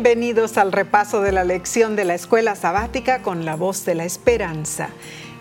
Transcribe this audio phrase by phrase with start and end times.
[0.00, 4.04] Bienvenidos al repaso de la lección de la escuela sabática con la voz de la
[4.04, 4.90] esperanza.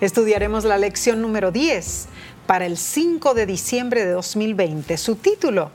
[0.01, 2.07] Estudiaremos la lección número 10
[2.47, 4.97] para el 5 de diciembre de 2020.
[4.97, 5.69] Su título,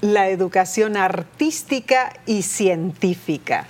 [0.00, 3.66] La educación artística y científica.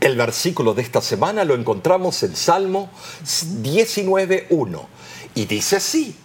[0.00, 2.90] El versículo de esta semana lo encontramos en Salmo
[3.22, 4.86] 19.1
[5.36, 6.16] y dice así.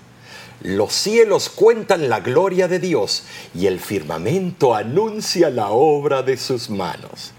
[0.61, 6.71] Los cielos cuentan la gloria de Dios y el firmamento anuncia la obra de sus
[6.71, 7.31] manos.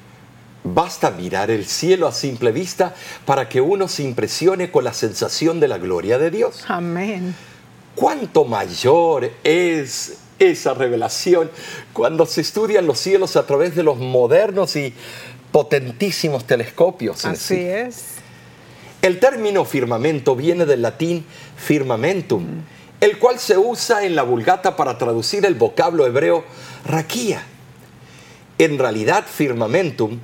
[0.64, 2.94] Basta mirar el cielo a simple vista
[3.26, 6.64] para que uno se impresione con la sensación de la gloria de Dios.
[6.68, 7.34] Amén.
[7.94, 11.50] ¿Cuánto mayor es esa revelación
[11.92, 14.94] cuando se estudian los cielos a través de los modernos y
[15.52, 17.24] potentísimos telescopios?
[17.24, 18.14] Así es.
[19.02, 21.26] El término firmamento viene del latín
[21.56, 22.62] firmamentum
[23.04, 26.42] el cual se usa en la Vulgata para traducir el vocablo hebreo
[26.86, 27.42] raquía.
[28.56, 30.20] En realidad, firmamentum,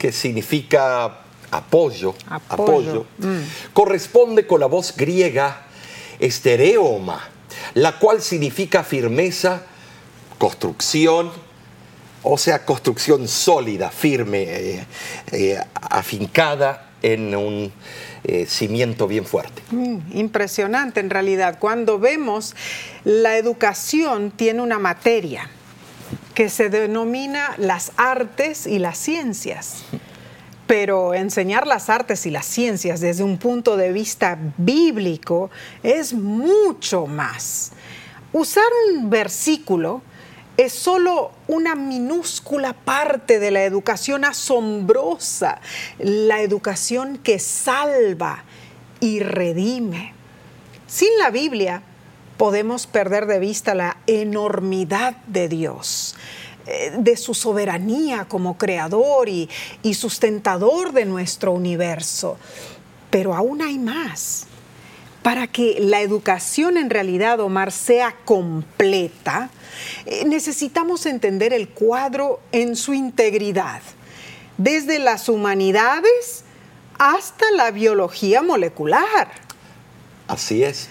[0.00, 1.18] que significa
[1.50, 2.14] apoyo,
[2.48, 3.74] apoyo, mm.
[3.74, 5.66] corresponde con la voz griega
[6.18, 7.20] estereoma,
[7.74, 9.62] la cual significa firmeza,
[10.38, 11.30] construcción,
[12.22, 14.86] o sea, construcción sólida, firme, eh,
[15.32, 17.70] eh, afincada en un
[18.24, 19.60] eh, cimiento bien fuerte.
[19.70, 21.58] Mm, impresionante en realidad.
[21.58, 22.56] Cuando vemos
[23.04, 25.50] la educación tiene una materia
[26.34, 29.84] que se denomina las artes y las ciencias.
[30.66, 35.50] Pero enseñar las artes y las ciencias desde un punto de vista bíblico
[35.82, 37.72] es mucho más.
[38.32, 40.02] Usar un versículo
[40.56, 45.60] es solo una minúscula parte de la educación asombrosa,
[45.98, 48.44] la educación que salva
[49.00, 50.12] y redime.
[50.86, 51.82] Sin la Biblia
[52.40, 56.14] podemos perder de vista la enormidad de Dios
[56.66, 59.50] eh, de su soberanía como creador y,
[59.92, 62.38] sustentador de nuestro universo.
[63.10, 64.46] Pero aún hay más.
[65.22, 69.50] Para que la educación en realidad, Omar, sea completa,
[70.06, 73.82] eh, necesitamos entender el cuadro en su integridad,
[74.56, 76.44] desde las humanidades
[76.96, 79.28] hasta la biología molecular.
[80.26, 80.88] Así es.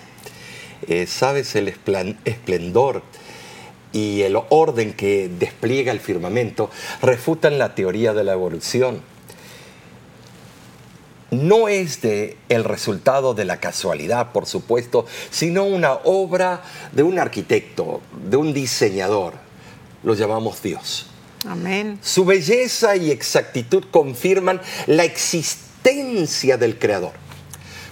[0.87, 3.03] Eh, Sabes el esplendor
[3.91, 6.69] y el orden que despliega el firmamento
[7.01, 9.01] refutan la teoría de la evolución
[11.31, 17.19] no es de el resultado de la casualidad, por supuesto, sino una obra de un
[17.19, 19.33] arquitecto, de un diseñador.
[20.03, 21.07] Lo llamamos Dios.
[21.47, 21.99] Amén.
[22.01, 27.13] Su belleza y exactitud confirman la existencia del Creador.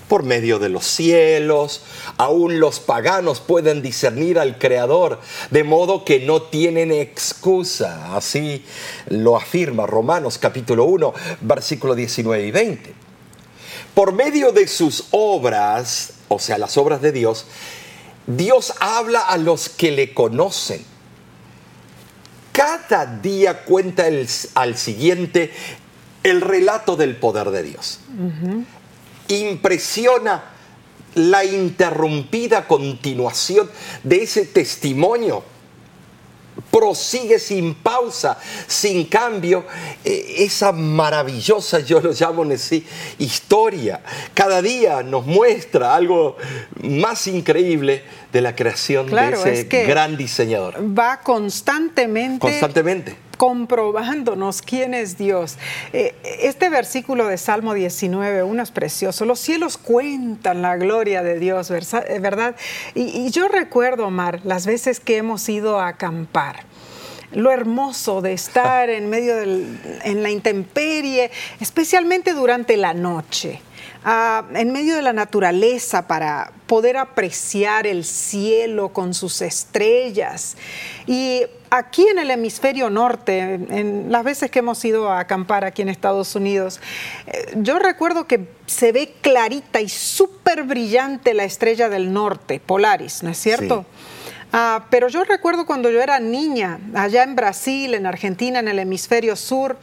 [0.08, 1.82] Por medio de los cielos,
[2.18, 5.20] aún los paganos pueden discernir al Creador,
[5.52, 8.16] de modo que no tienen excusa.
[8.16, 8.64] Así
[9.10, 13.08] lo afirma Romanos capítulo 1, versículo 19 y 20
[13.98, 17.48] por medio de sus obras, o sea, las obras de Dios,
[18.28, 20.86] Dios habla a los que le conocen.
[22.52, 24.06] Cada día cuenta
[24.54, 25.52] al siguiente
[26.22, 28.00] el relato del poder de Dios.
[29.28, 30.44] Impresiona
[31.16, 33.70] la interrumpida continuación
[34.04, 35.44] de ese testimonio
[36.72, 39.66] prosigue sin pausa, sin cambio,
[40.04, 42.86] eh, esa maravillosa, yo lo llamo así,
[43.20, 44.02] historia.
[44.34, 46.38] Cada día nos muestra algo
[46.84, 50.76] más increíble de la creación de ese gran diseñador.
[50.98, 52.40] Va constantemente.
[52.40, 55.58] Constantemente comprobándonos quién es Dios.
[55.94, 59.26] Eh, este versículo de Salmo 19, uno es precioso.
[59.26, 62.56] Los cielos cuentan la gloria de Dios, ¿verdad?
[62.96, 66.66] Y, yo recuerdo, Omar, las veces que hemos ido a acampar
[67.34, 69.68] lo hermoso de estar en medio de
[70.06, 73.62] en la intemperie, especialmente durante la noche.
[74.10, 80.56] Ah, en medio de la naturaleza para poder apreciar el cielo con sus estrellas.
[81.08, 85.82] Y aquí en el hemisferio norte, en las veces que hemos ido a acampar aquí
[85.82, 86.80] en Estados Unidos,
[87.28, 93.24] eh, yo recuerdo que se ve clarita y súper brillante la estrella del norte, Polaris,
[93.24, 93.86] ¿no es cierto?
[94.54, 98.80] Ah, pero yo recuerdo cuando yo era niña, allá en Brasil, en Argentina, en el
[98.80, 99.78] hemisferio sur,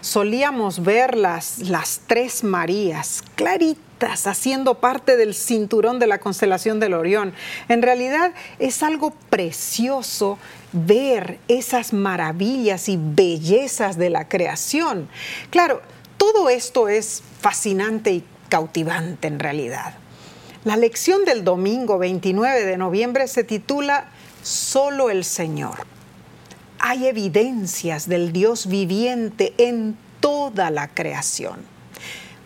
[0.00, 7.32] solíamos ver las, tres Marías, claritas, haciendo parte del cinturón de la constelación del Orión.
[7.68, 10.38] En realidad es algo precioso
[10.72, 15.08] ver esas maravillas y bellezas de la creación.
[15.50, 15.82] Claro,
[16.16, 19.94] todo esto es fascinante y cautivante en realidad.
[20.64, 24.08] La lección del domingo 29 de noviembre se titula
[24.42, 25.97] Solo el Señor.
[26.78, 31.60] Hay evidencias del Dios viviente en toda la creación.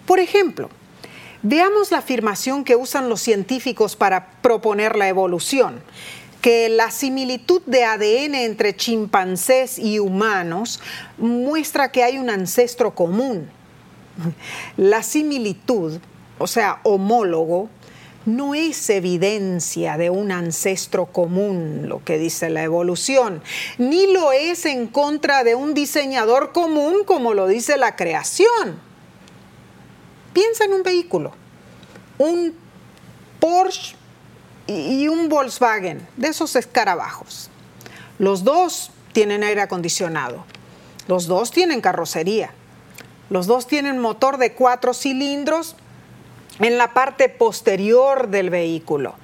[0.06, 0.68] Por ejemplo,
[1.42, 5.82] veamos la afirmación que usan los científicos para proponer la evolución,
[6.40, 10.80] que la similitud de ADN entre chimpancés y humanos
[11.18, 13.48] muestra que hay un ancestro común.
[14.76, 16.00] La similitud,
[16.38, 17.70] o sea, homólogo,
[18.24, 23.42] no es evidencia de un ancestro común, lo que dice la evolución,
[23.78, 28.80] ni lo es en contra de un diseñador común como lo dice la creación.
[30.32, 31.32] Piensa en un vehículo,
[32.18, 32.54] un
[33.40, 33.96] Porsche
[34.68, 37.50] y un Volkswagen, de esos escarabajos.
[38.18, 40.44] Los dos tienen aire acondicionado,
[41.08, 42.52] los dos tienen carrocería,
[43.30, 45.74] los dos tienen motor de cuatro cilindros
[46.58, 49.14] en la parte posterior del vehículo.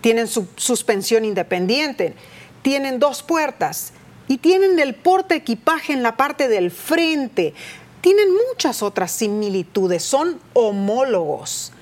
[0.00, 2.14] Tienen su suspensión independiente,
[2.62, 3.92] tienen dos puertas
[4.26, 7.54] y tienen el porte equipaje en la parte del frente.
[8.00, 11.72] Tienen muchas otras similitudes, son homólogos.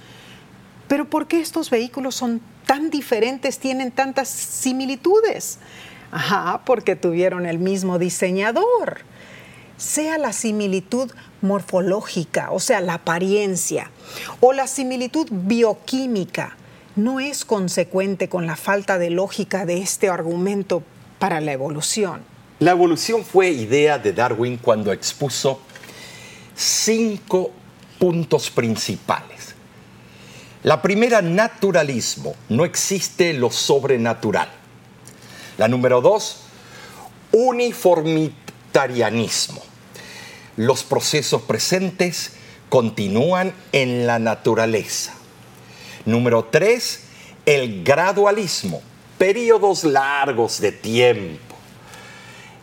[0.89, 5.59] Pero ¿por qué estos vehículos son tan diferentes, tienen tantas similitudes?
[6.11, 9.01] Ajá, porque tuvieron el mismo diseñador.
[9.77, 11.11] Sea la similitud
[11.43, 13.91] morfológica, o sea, la apariencia,
[14.41, 16.57] o la similitud bioquímica,
[16.97, 20.83] no es consecuente con la falta de lógica de este argumento
[21.19, 22.23] para la evolución.
[22.59, 25.61] La evolución fue idea de Darwin cuando expuso
[26.55, 27.51] cinco
[27.99, 29.55] puntos principales.
[30.63, 34.49] La primera, naturalismo, no existe lo sobrenatural.
[35.59, 36.45] La número dos,
[40.57, 42.33] los procesos presentes
[42.69, 45.15] continúan en la naturaleza.
[46.05, 47.05] Número tres,
[47.47, 48.83] el gradualismo,
[49.17, 51.57] periodos largos de tiempo.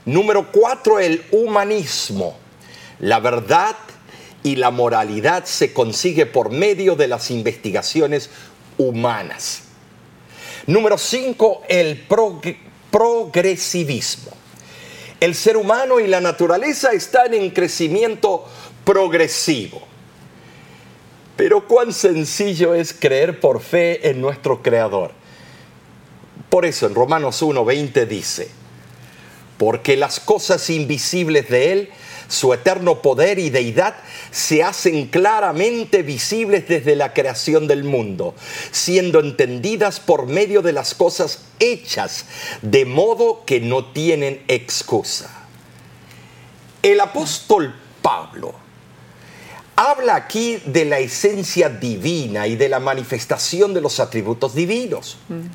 [0.06, 2.38] Número cuatro, el humanismo.
[3.00, 3.76] La verdad
[4.44, 8.30] y la moralidad se consigue por medio de las investigaciones
[8.78, 9.64] humanas.
[10.68, 12.06] Número cinco, el
[12.92, 14.43] progresivismo
[15.24, 18.44] el ser humano y la naturaleza están en crecimiento
[18.84, 19.82] progresivo.
[21.38, 25.12] Pero cuán sencillo es creer por fe en nuestro Creador.
[26.50, 28.50] Por eso en Romanos 1.20 dice,
[29.58, 31.90] porque las cosas invisibles de Él
[32.28, 33.96] su eterno poder y deidad
[34.32, 38.36] se hacen claramente visibles desde la creación del mundo,
[38.72, 42.26] siendo entendidas por medio de las cosas hechas,
[42.62, 45.30] de modo que no tienen excusa.
[46.82, 48.64] El apóstol Pablo
[49.76, 55.18] habla aquí de la esencia divina y de la manifestación de los atributos divinos.
[55.30, 55.48] Mm.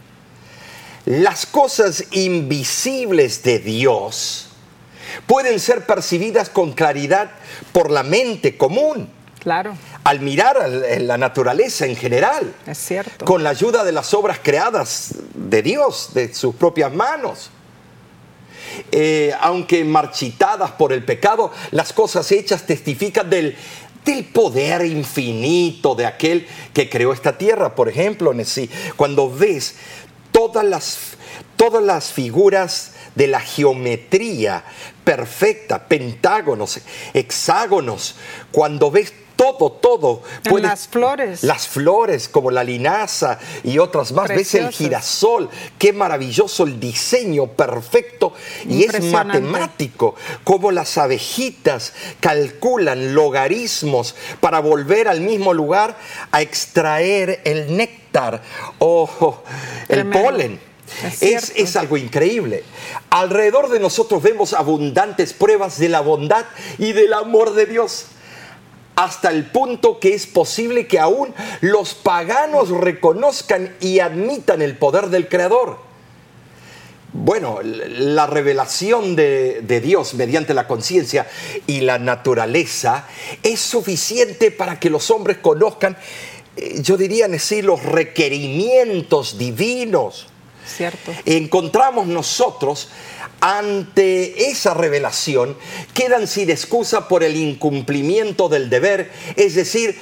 [1.22, 4.47] Las cosas invisibles de Dios,
[5.26, 7.31] pueden ser percibidas con claridad
[7.72, 9.10] por la mente común.
[9.40, 9.76] Claro.
[10.05, 12.55] Al mirar la naturaleza en general.
[12.66, 13.25] Es cierto.
[13.25, 17.50] Con la ayuda de las obras creadas de Dios, de sus propias manos.
[18.93, 23.56] Eh, aunque marchitadas por el pecado, las cosas hechas testifican del,
[24.04, 27.75] del poder infinito de aquel que creó esta tierra.
[27.75, 28.32] Por ejemplo,
[28.96, 29.76] cuando ves
[30.38, 30.99] todas las,
[31.56, 34.62] todas las figuras de la geometría
[35.02, 36.78] perfecta, pentágonos,
[37.12, 38.14] hexágonos,
[38.52, 40.23] cuando ves todo, todo.
[40.61, 41.45] las flores.
[41.45, 44.28] Las flores, como la linaza y otras más.
[44.28, 45.49] Ves el girasol.
[45.78, 48.33] Qué maravilloso el diseño perfecto
[48.68, 50.16] y es matemático.
[50.42, 55.97] Como las abejitas calculan logarismos para volver al mismo lugar
[56.33, 58.42] a extraer el néctar
[58.80, 59.40] o
[59.88, 60.61] el polen.
[61.21, 62.64] Es, algo increíble.
[63.11, 66.45] Alrededor de nosotros vemos abundantes pruebas de la bondad
[66.78, 68.07] y del amor de Dios
[68.99, 75.07] hasta el punto que es posible que aún los paganos reconozcan y admitan el poder
[75.07, 75.78] del Creador.
[77.12, 81.28] Bueno, la revelación de, Dios mediante la conciencia
[81.69, 83.07] y la naturaleza
[83.45, 85.97] es suficiente para que los hombres conozcan,
[86.57, 90.26] eh, yo diría decir, los requerimientos divinos
[90.68, 91.12] Cierto.
[91.25, 92.88] Encontramos nosotros
[93.40, 95.56] ante esa revelación
[95.94, 99.96] quedan sin excusa por el incumplimiento del deber, es decir,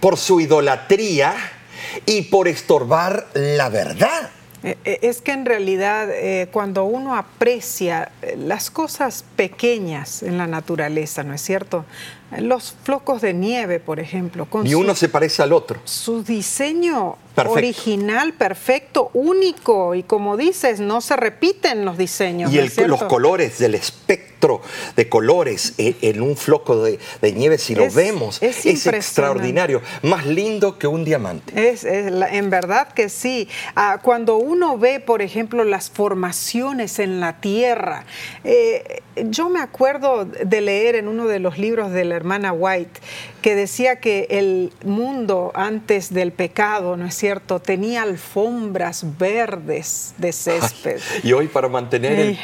[0.00, 1.34] por su idolatría
[2.06, 4.30] y por estorbar la verdad.
[4.64, 10.48] Eh, eh, es que en realidad eh, cuando uno aprecia las cosas pequeñas en la
[10.48, 11.84] naturaleza, ¿no es cierto?
[12.36, 14.46] Los flocos de nieve, por ejemplo.
[14.46, 15.80] Con y uno se parece al otro.
[15.84, 17.16] Su diseño
[17.46, 22.52] original, perfecto, único y como dices, no se repiten los diseños.
[22.52, 24.37] Y los colores del espectro
[24.96, 26.98] de colores eh, en, un floco de,
[27.34, 31.70] nieve, si lo vemos, es, extraordinario, más lindo que un diamante.
[31.70, 33.48] Es, en verdad que sí.
[33.74, 38.04] Ah, cuando uno ve, por ejemplo, las formaciones en la tierra,
[38.44, 43.00] eh, yo me acuerdo de leer en uno de los libros de la hermana White
[43.42, 50.32] que decía que el mundo antes del pecado, ¿no es cierto?, tenía alfombras verdes de
[50.32, 51.00] césped.
[51.22, 52.38] y hoy para mantener el,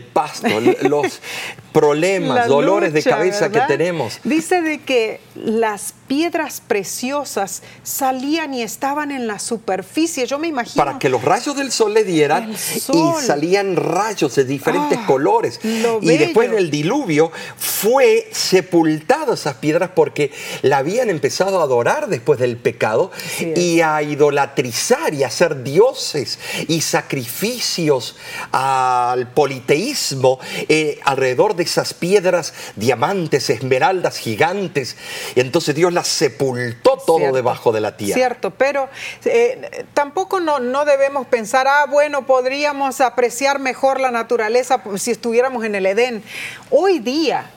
[0.00, 1.20] pasto, los
[1.72, 4.20] problemas, dolores de cabeza que tenemos.
[4.24, 10.26] Dice de que las piedras preciosas salían y estaban en la superficie.
[10.26, 10.84] Yo me imagino.
[10.84, 15.60] Para que los rayos del sol le dieran y salían rayos de diferentes ah, colores.
[15.62, 22.08] Y después en el diluvio fue sepultado esas piedras porque la habían empezado a adorar
[22.08, 23.10] después del pecado
[23.56, 26.38] y a idolatrizar y a hacer dioses
[26.68, 28.16] y sacrificios
[28.50, 30.38] al politeísmo
[30.68, 34.96] eh, alrededor de esas piedras, diamantes, esmeraldas gigantes.
[35.34, 38.14] Y entonces Dios las sepultó todo debajo de la tierra.
[38.14, 38.88] Cierto, pero
[39.24, 45.64] eh, tampoco no, no debemos pensar, ah, bueno, podríamos apreciar mejor la naturaleza si estuviéramos
[45.64, 46.22] en el Edén.
[46.70, 47.50] Hoy día,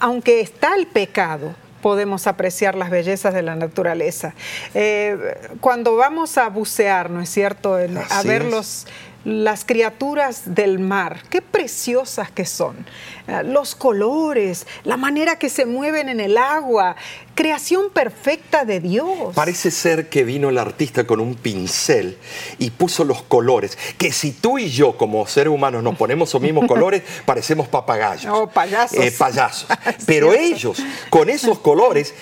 [0.00, 4.34] aunque está el pecado, podemos apreciar las bellezas de la naturaleza.
[4.72, 7.74] Eh, cuando vamos a bucear, ¿no es cierto?
[7.74, 8.86] a ver los
[9.24, 12.84] las criaturas del mar, qué preciosas que son.
[13.28, 16.96] Eh, los colores, la manera que se mueven en el agua,
[17.34, 19.34] creación perfecta de Dios.
[19.34, 22.18] Parece ser que vino el artista con un pincel
[22.58, 26.42] y puso los colores, que si tú y yo como seres humanos nos ponemos los
[26.42, 28.32] mismos colores, parecemos papagayos.
[28.32, 28.98] Oh, payasos.
[28.98, 29.68] Eh, payasos.
[30.06, 32.14] Pero ellos, con esos colores,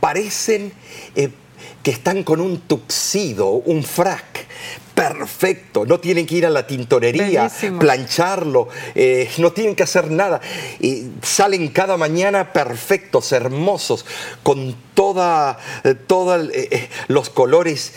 [0.00, 0.72] parecen...
[1.14, 1.30] Eh,
[1.82, 4.46] que están con un tuxido, un frac,
[4.98, 10.40] perfecto, no tienen que ir a la tintorería, plancharlo, eh, no tienen que hacer nada.
[10.80, 14.04] Y salen cada mañana perfectos, hermosos,
[14.42, 17.92] con toda, eh, eh, los colores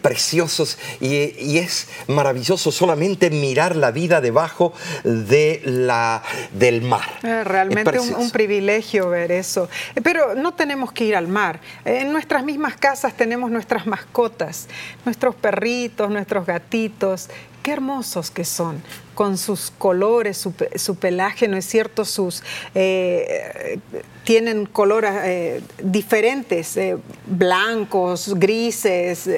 [0.00, 7.18] preciosos y, es maravilloso solamente mirar la vida debajo de la, del mar.
[7.22, 9.68] realmente un, privilegio ver eso.
[10.04, 11.60] Pero no tenemos que ir al mar.
[11.84, 14.68] En nuestras mismas casas tenemos nuestras mascotas,
[15.04, 17.28] nuestros perritos, nuestros gatitos,
[17.62, 18.82] qué hermosos que son,
[19.14, 20.36] con sus colores,
[20.76, 22.04] su, pelaje, ¿no es cierto?
[22.04, 22.42] Sus,
[22.74, 23.78] eh,
[24.24, 29.28] tienen colores eh, diferentes, eh, blancos, grises,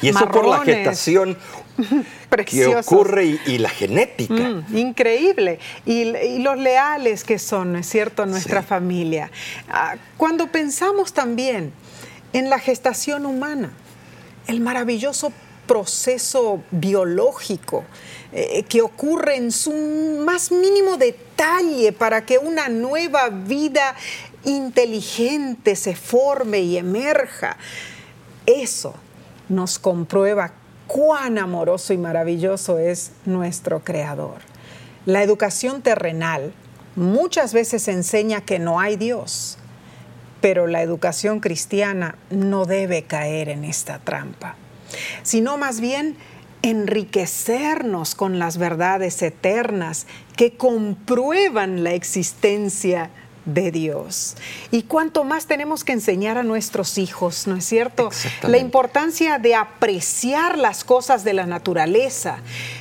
[0.00, 1.36] Y eso por la gestación
[2.46, 4.34] que ocurre y, la genética.
[4.34, 5.58] Mm, increíble.
[5.84, 9.30] Y, los leales que son, ¿no es cierto?, nuestra familia.
[9.68, 11.72] Ah, cuando pensamos también
[12.32, 13.72] en la gestación humana,
[14.46, 15.32] el maravilloso
[15.66, 17.84] proceso biológico
[18.32, 19.72] eh, que ocurre en su
[20.24, 23.94] más mínimo detalle para que una nueva vida
[24.44, 27.56] inteligente se forme y emerja.
[28.46, 28.94] Eso
[29.48, 30.52] nos comprueba
[30.86, 34.38] cuán amoroso y maravilloso es nuestro Creador.
[35.04, 36.52] La educación terrenal
[36.94, 39.58] muchas veces enseña que no hay Dios,
[40.40, 44.56] pero la educación cristiana no debe caer en esta trampa
[45.22, 46.16] sino más bien
[46.62, 53.10] enriquecernos con las verdades eternas que comprueban la existencia
[53.46, 54.36] de Dios.
[54.72, 58.10] Y cuánto más tenemos que enseñar a nuestros hijos, ¿no es cierto?
[58.42, 62.38] La importancia de apreciar las cosas de la naturaleza.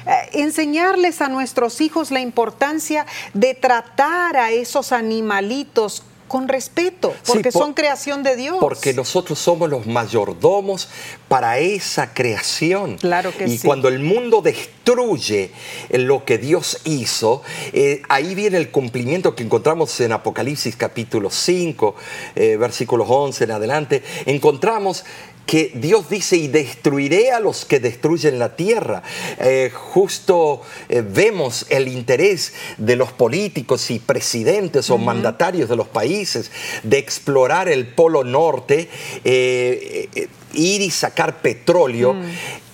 [0.07, 7.51] Eh, enseñarles a nuestros hijos la importancia de tratar a esos animalitos con respeto, porque
[7.51, 8.57] son creación de Dios.
[8.59, 10.89] Porque nosotros somos los mayordomos
[11.27, 12.97] para esa creación.
[12.97, 15.51] Claro que y cuando el mundo destruye
[15.91, 21.95] lo que Dios hizo, eh, ahí viene el cumplimiento que encontramos en Apocalipsis capítulo 5,
[22.35, 24.03] eh, versículos 11 en adelante.
[24.25, 25.05] Encontramos
[25.45, 29.03] que Dios dice, y destruiré a los que destruyen la tierra.
[29.39, 35.87] Eh, justo eh, vemos el interés de los políticos y presidentes o mandatarios de los
[35.87, 36.51] países
[36.83, 38.89] de explorar el polo norte,
[39.23, 42.13] eh, ir y sacar petróleo.
[42.13, 42.25] Mm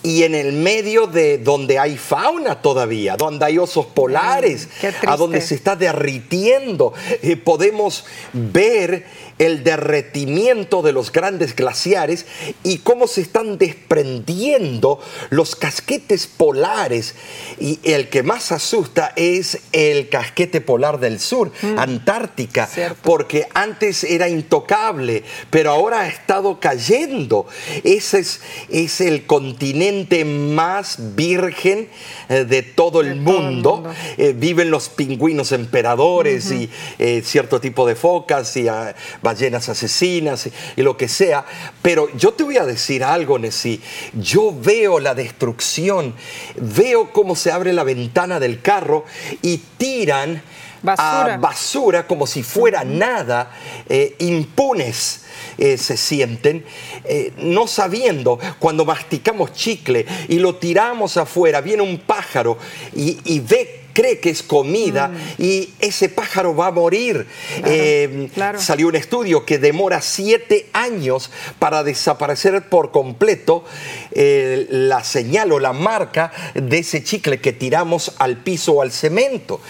[0.03, 4.67] y en el medio de donde hay fauna todavía, donde hay osos polares,
[5.07, 9.05] a donde se está derritiendo, eh, podemos ver
[9.41, 12.27] el derretimiento de los grandes glaciares
[12.63, 14.99] y cómo se están desprendiendo
[15.31, 17.15] los casquetes polares.
[17.59, 21.79] Y el que más asusta es el casquete polar del sur, mm.
[21.79, 22.69] Antártica,
[23.01, 27.47] porque antes era intocable, pero ahora ha estado cayendo.
[27.83, 31.89] Ese es, es el continente más virgen
[32.29, 33.91] eh, de todo el mundo.
[34.17, 36.69] Eh, viven los pingüinos emperadores y
[36.99, 38.93] eh, cierto tipo de focas y uh,
[39.31, 41.45] ballenas asesinas y, lo que sea.
[41.81, 43.79] Pero yo te voy a decir algo, Nessie.
[44.13, 46.13] Yo veo la destrucción,
[46.55, 49.05] veo cómo se abre la ventana del carro
[49.41, 50.41] y tiran
[50.81, 53.51] basura, a basura como si fuera nada,
[53.87, 55.21] eh, impunes.
[55.57, 56.65] Eh, se sienten,
[57.03, 62.57] eh, no sabiendo, cuando masticamos chicle y lo tiramos afuera, viene un pájaro
[62.95, 65.41] y, y ve cree que es comida mm.
[65.41, 67.27] y ese pájaro va a morir.
[67.65, 73.63] Eh, salió un estudio que demora siete años para desaparecer por completo
[74.13, 79.61] la señal o la marca de ese chicle que tiramos al piso o al cemento.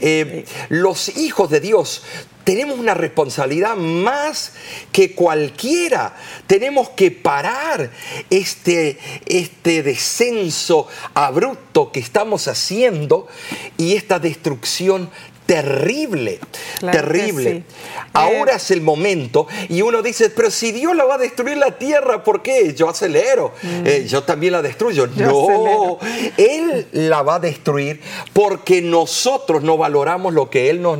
[0.00, 2.02] Eh, los hijos de Dios
[2.48, 4.54] tenemos una responsabilidad más
[4.90, 6.16] que cualquiera.
[6.46, 7.90] Tenemos que parar
[8.30, 13.28] este, este descenso abrupto que estamos haciendo
[13.76, 15.10] y esta destrucción
[15.48, 16.38] terrible,
[16.78, 17.62] terrible.
[18.12, 21.78] Ahora es el momento y uno dice, pero si Dios la va a destruir la
[21.78, 22.74] tierra, ¿por qué?
[22.74, 23.86] Yo acelero, mm.
[23.86, 25.06] eh, yo también la destruyo.
[25.06, 25.98] no,
[26.36, 28.02] Él la va a destruir
[28.34, 30.98] porque nosotros no valoramos lo que Él nos,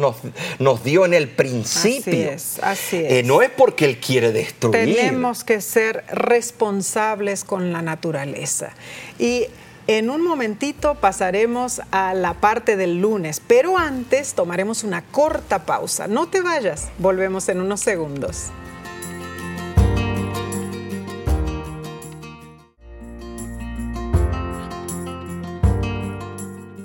[0.59, 2.13] nos, dio en el principio.
[2.13, 3.27] Así es, así eh, es.
[3.27, 4.97] no es porque Él quiere destruir.
[4.97, 8.73] Tenemos que ser responsables con la naturaleza.
[9.19, 9.49] Y
[9.89, 16.07] en un momentito pasaremos a la parte del lunes, pero antes tomaremos una corta pausa.
[16.07, 18.51] No te vayas, volvemos en unos segundos.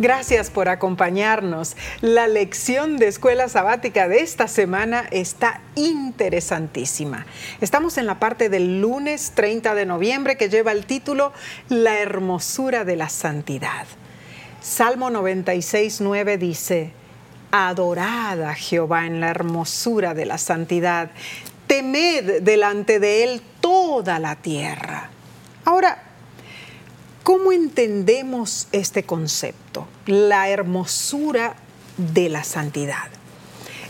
[0.04, 1.78] Gracias por acompañarnos.
[2.02, 7.26] La lección de escuela sabática de esta semana está interesantísima.
[7.62, 11.32] Estamos en la parte del lunes 30 de noviembre que lleva el título
[11.70, 13.86] La hermosura de la santidad.
[14.60, 16.92] Salmo 96, 9 dice,
[17.52, 21.12] Adorad a Jehová en la hermosura de la santidad,
[21.66, 25.10] temed delante de él toda la tierra.
[25.64, 26.04] Ahora,
[27.24, 29.88] ¿Cómo entendemos este concepto?
[30.06, 31.56] La hermosura
[31.96, 33.08] de la santidad.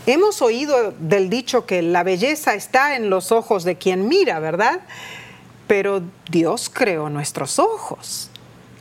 [0.06, 4.82] Hemos oído del dicho que la belleza está en los ojos de quien mira, ¿verdad?
[5.66, 8.30] Pero Dios creó nuestros ojos.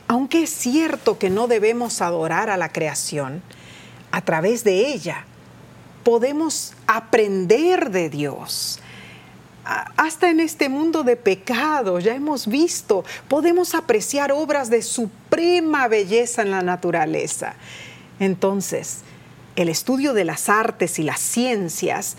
[0.08, 3.42] Aunque es cierto que no debemos adorar a la creación,
[4.12, 5.26] a través de ella
[6.04, 8.80] podemos aprender de Dios
[9.66, 16.42] hasta en este mundo de pecado, ya hemos visto, podemos apreciar obras de suprema belleza
[16.42, 17.56] en la naturaleza.
[18.20, 19.02] Entonces,
[19.56, 22.18] el estudio de las artes y las ciencias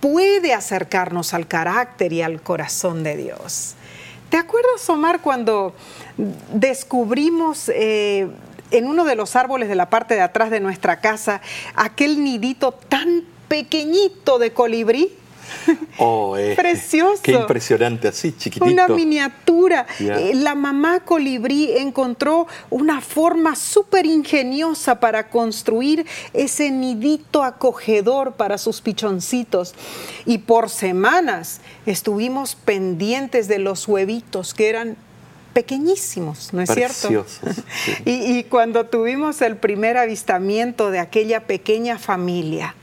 [0.00, 3.74] puede acercarnos al carácter y al corazón de Dios.
[4.30, 5.74] ¿Te acuerdas, Omar, cuando
[6.52, 8.28] descubrimos eh,
[8.70, 11.40] en uno de los árboles de la parte de atrás de nuestra casa
[11.74, 15.17] aquel nidito tan pequeñito de colibrí?
[15.98, 17.22] Oh, eh, Precioso.
[17.22, 18.64] Qué impresionante, así, chiquitito.
[18.70, 19.86] Una miniatura.
[19.98, 28.58] Eh, la mamá colibrí encontró una forma súper ingeniosa para construir ese nidito acogedor para
[28.58, 29.74] sus pichoncitos.
[30.24, 34.96] Y por semanas estuvimos pendientes de los huevitos que eran
[35.52, 37.26] pequeñísimos, ¿no es cierto?
[38.04, 42.76] y, y cuando tuvimos el primer avistamiento de aquella pequeña familia,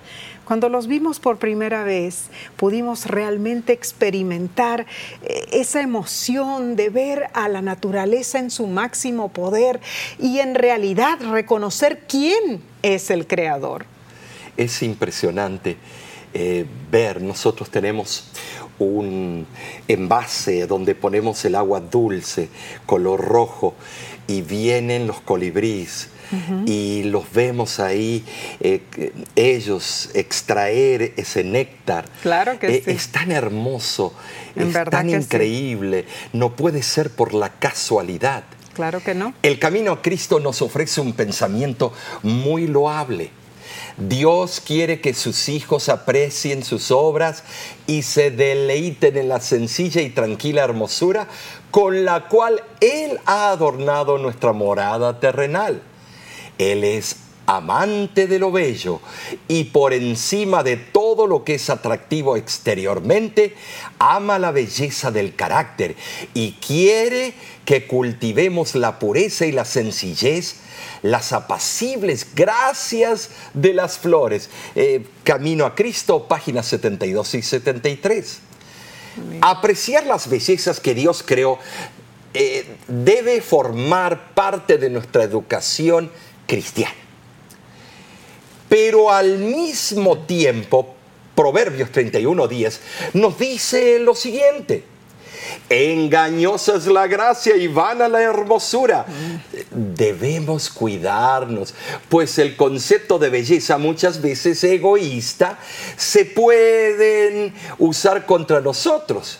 [0.45, 4.85] cuando los vimos por primera vez, pudimos realmente experimentar
[5.23, 9.81] eh, esa emoción de ver a la naturaleza en su máximo poder
[10.19, 13.85] y en realidad reconocer quién es el creador.
[14.55, 15.77] Es impresionante
[16.37, 18.25] eh, ver, nosotros tenemos
[18.77, 19.47] un
[19.87, 22.49] envase donde ponemos el agua dulce,
[22.85, 23.73] color rojo,
[24.27, 26.09] y vienen los colibríes
[26.65, 28.23] y los vemos ahí,
[28.59, 28.81] eh,
[29.35, 32.05] ellos extraer ese néctar.
[32.21, 34.13] Claro que eh, Es tan hermoso,
[34.55, 38.43] es tan increíble, no puede ser por la casualidad.
[38.73, 39.33] Claro que no.
[39.41, 43.31] El camino a Cristo nos ofrece un pensamiento muy loable.
[43.97, 47.43] Dios quiere que sus hijos aprecien sus obras
[47.87, 51.27] y se deleiten en la sencilla y tranquila hermosura
[51.71, 55.81] con la cual Él ha adornado nuestra morada terrenal.
[56.57, 59.01] Él es amante de lo bello
[59.47, 63.55] y por encima de todo lo que es atractivo exteriormente,
[63.99, 65.95] ama la belleza del carácter
[66.33, 67.33] y quiere
[67.65, 70.57] que cultivemos la pureza y la sencillez,
[71.01, 74.49] las apacibles gracias de las flores.
[74.75, 78.39] Eh, Camino a Cristo, páginas 72 y 73.
[79.41, 81.57] Apreciar las bellezas que Dios creó
[82.33, 86.11] eh, debe formar parte de nuestra educación
[86.45, 86.95] cristiana.
[88.69, 90.95] Pero al mismo tiempo,
[91.35, 92.79] Proverbios 31.10
[93.13, 94.83] nos dice lo siguiente.
[95.69, 99.05] Engañosa es la gracia y vana la hermosura.
[99.71, 101.73] Debemos cuidarnos,
[102.09, 105.59] pues el concepto de belleza muchas veces egoísta
[105.97, 109.39] se pueden usar contra nosotros.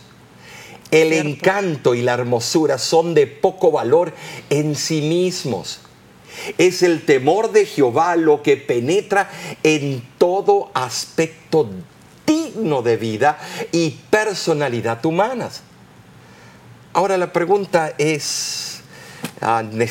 [0.92, 4.14] El encanto y la hermosura son de poco valor
[4.50, 5.80] en sí mismos.
[6.58, 9.30] Es el temor de Jehová lo que penetra
[9.64, 11.70] en todo aspecto
[12.26, 13.38] digno de vida
[13.72, 15.62] y personalidad humanas.
[16.94, 18.82] Ahora la pregunta es,
[19.42, 19.86] uh,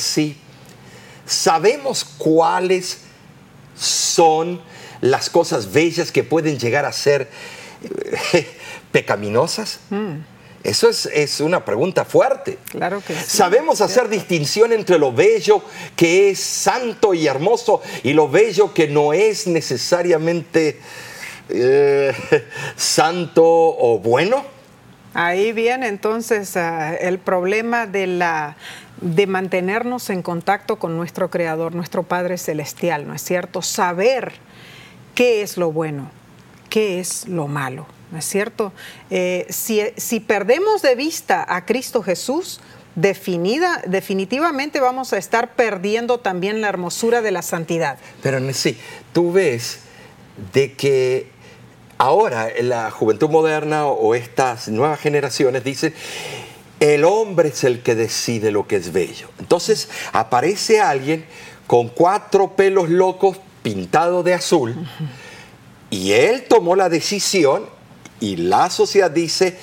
[1.26, 3.00] ¿sabemos cuáles
[3.76, 4.60] son
[5.00, 7.30] las cosas bellas que pueden llegar a ser
[8.32, 8.48] eh,
[8.92, 9.80] pecaminosas?
[9.90, 10.33] Mm.
[10.64, 12.58] Eso es, una pregunta fuerte.
[12.70, 13.36] Claro que sí.
[13.36, 15.62] Sabemos hacer distinción entre lo bello
[15.94, 20.80] que es santo y hermoso y lo bello que no es necesariamente
[21.50, 22.14] eh,
[22.76, 24.42] santo o bueno.
[25.12, 28.56] Ahí viene entonces ah, el problema de la
[29.02, 33.60] de mantenernos en contacto con nuestro Creador, nuestro Padre Celestial, ¿no es cierto?
[33.60, 34.32] Saber
[35.14, 36.10] qué es lo bueno,
[36.70, 37.86] qué es lo malo.
[38.14, 38.72] ¿No es cierto?
[39.10, 42.60] Eh, si, perdemos de vista a Cristo Jesús,
[42.94, 47.98] definitivamente vamos a estar perdiendo también la hermosura de la santidad.
[48.22, 48.78] Pero sí,
[49.12, 49.80] tú ves
[50.52, 51.28] de que
[51.98, 55.92] ahora la juventud moderna o estas nuevas generaciones dicen,
[56.78, 59.28] el hombre es el que decide lo que es bello.
[59.40, 61.24] Entonces aparece alguien
[61.66, 64.86] con cuatro pelos locos pintados de azul
[65.90, 67.73] y él tomó la decisión
[68.20, 69.56] y la sociedad dice,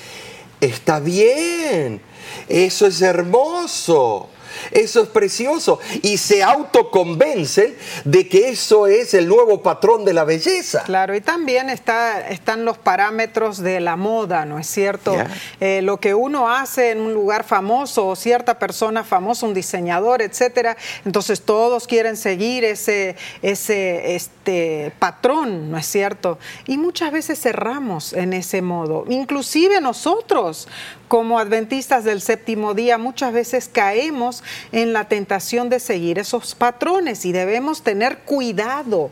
[0.60, 2.00] está bien,
[2.48, 4.28] eso es hermoso.
[4.70, 5.80] Eso es precioso.
[6.02, 10.82] Y se autoconvencen de que eso es el nuevo patrón de la belleza.
[10.84, 15.14] Claro, y también está, están los parámetros de la moda, ¿no es cierto?
[15.60, 20.22] Eh, lo que uno hace en un lugar famoso o cierta persona famosa, un diseñador,
[20.22, 20.76] etcétera.
[21.04, 26.38] Entonces todos quieren seguir ese, ese este, patrón, ¿no es cierto?
[26.66, 29.04] Y muchas veces cerramos en ese modo.
[29.08, 30.68] Inclusive nosotros,
[31.12, 37.26] como adventistas del séptimo día, muchas veces caemos en la tentación de seguir esos patrones
[37.26, 39.10] y debemos tener cuidado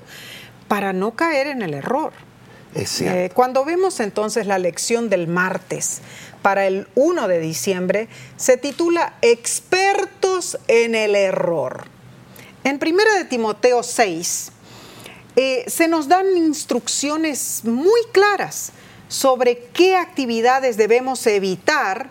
[0.66, 2.14] para no caer en el error.
[2.74, 6.00] Eh, cuando vemos entonces la lección del martes
[6.40, 8.08] para el 1 de diciembre,
[8.38, 11.84] se titula Expertos en el error.
[12.64, 14.52] En 1 de Timoteo 6
[15.36, 18.72] eh, se nos dan instrucciones muy claras
[19.10, 22.08] sobre qué actividades debemos evitar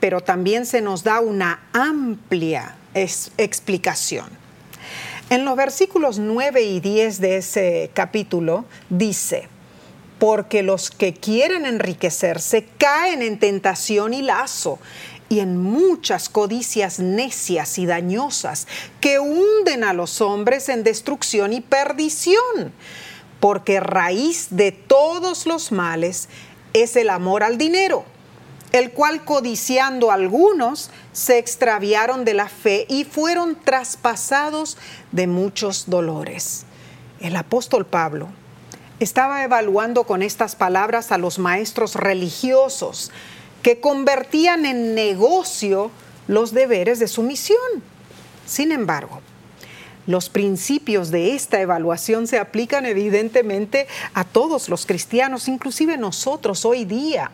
[0.00, 4.26] pero también se nos da una amplia explicación.
[5.30, 9.48] En los versículos 9 y 10 de ese capítulo dice,
[10.18, 14.78] porque los que quieren enriquecerse caen en tentación y lazo
[15.28, 18.68] y en muchas codicias necias y dañosas
[19.00, 22.72] que hunden a los hombres en destrucción y perdición,
[23.46, 26.28] porque raíz de todos los males
[26.72, 28.04] es el amor al dinero
[28.72, 34.78] el cual codiciando algunos se extraviaron de la fe y fueron traspasados
[35.12, 36.64] de muchos dolores.
[37.20, 38.26] El apóstol Pablo
[38.98, 43.12] estaba evaluando con estas palabras a los maestros religiosos
[43.62, 45.92] que convertían en negocio
[46.26, 47.60] los deberes de su misión.
[48.44, 49.20] Sin embargo,
[50.06, 56.84] los principios de esta evaluación se aplican evidentemente a todos los cristianos, inclusive nosotros hoy
[56.84, 57.30] día.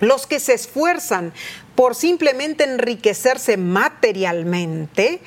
[0.00, 1.32] Los que se esfuerzan
[1.74, 5.20] por simplemente enriquecerse materialmente,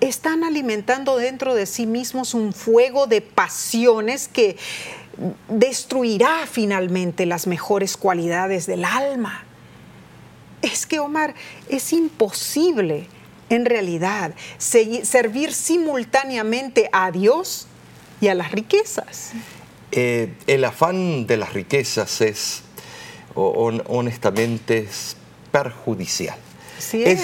[0.00, 4.56] están alimentando dentro de sí mismos un fuego de pasiones que
[5.48, 9.44] destruirá finalmente las mejores cualidades del alma.
[10.62, 11.34] Es que, Omar,
[11.68, 13.06] es imposible
[13.54, 17.66] en realidad servir simultáneamente a Dios
[18.20, 19.32] y a las riquezas.
[19.92, 22.62] Eh, el afán de las riquezas es,
[23.34, 25.16] honestamente, es
[25.52, 26.36] perjudicial.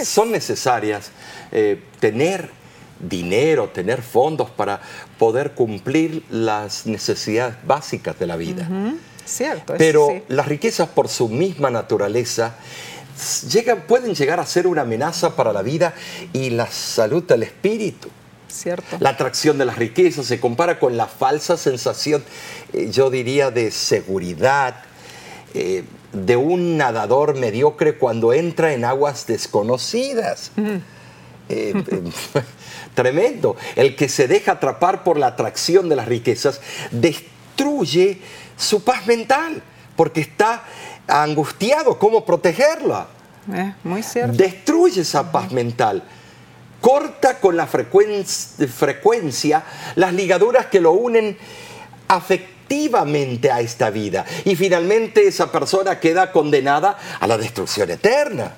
[0.05, 1.11] son necesarias
[1.53, 2.51] eh, tener
[3.01, 4.81] dinero, tener fondos para
[5.19, 8.69] poder cumplir las necesidades básicas de la vida.
[9.25, 9.75] Cierto.
[9.79, 12.57] Pero las riquezas por su misma naturaleza
[13.51, 15.95] llegan, pueden llegar a ser una amenaza para la vida
[16.33, 18.09] y la salud del espíritu.
[18.49, 18.97] Cierto.
[18.99, 22.25] La atracción de las riquezas se compara con la falsa sensación,
[22.73, 24.83] eh, yo diría, de seguridad
[25.55, 30.51] eh, de un nadador mediocre cuando entra en aguas desconocidas.
[31.49, 31.75] Eh,
[32.95, 33.57] tremendo.
[33.77, 38.19] El que se deja atrapar por la atracción de las riquezas destruye
[38.57, 39.63] su paz mental
[39.97, 40.65] porque está
[41.11, 41.99] angustiado.
[41.99, 43.07] ¿Cómo protegerla?
[43.83, 44.37] muy cierto.
[44.37, 46.03] Destruye esa paz mental.
[46.81, 49.65] Corta con la frecuencia
[49.97, 51.37] las ligaduras que lo unen
[52.09, 54.25] afectivamente a esta vida.
[54.45, 58.53] Y finalmente esa persona queda condenada a la destrucción eterna.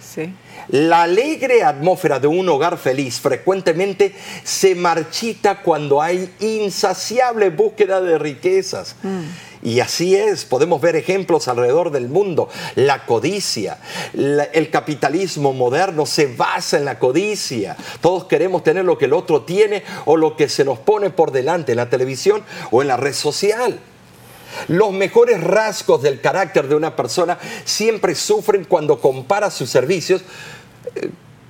[0.00, 0.32] Sí.
[0.68, 8.18] La alegre atmósfera de un hogar feliz frecuentemente se marchita cuando hay insaciable búsqueda de
[8.18, 8.96] riquezas.
[9.02, 9.22] Mm.
[9.64, 12.50] Y así es, podemos ver ejemplos alrededor del mundo.
[12.74, 13.78] La codicia,
[14.12, 17.74] el capitalismo moderno se basa en la codicia.
[18.02, 21.32] Todos queremos tener lo que el otro tiene o lo que se nos pone por
[21.32, 23.80] delante en la televisión o en la red social.
[24.68, 30.22] Los mejores rasgos del carácter de una persona siempre sufren cuando compara sus servicios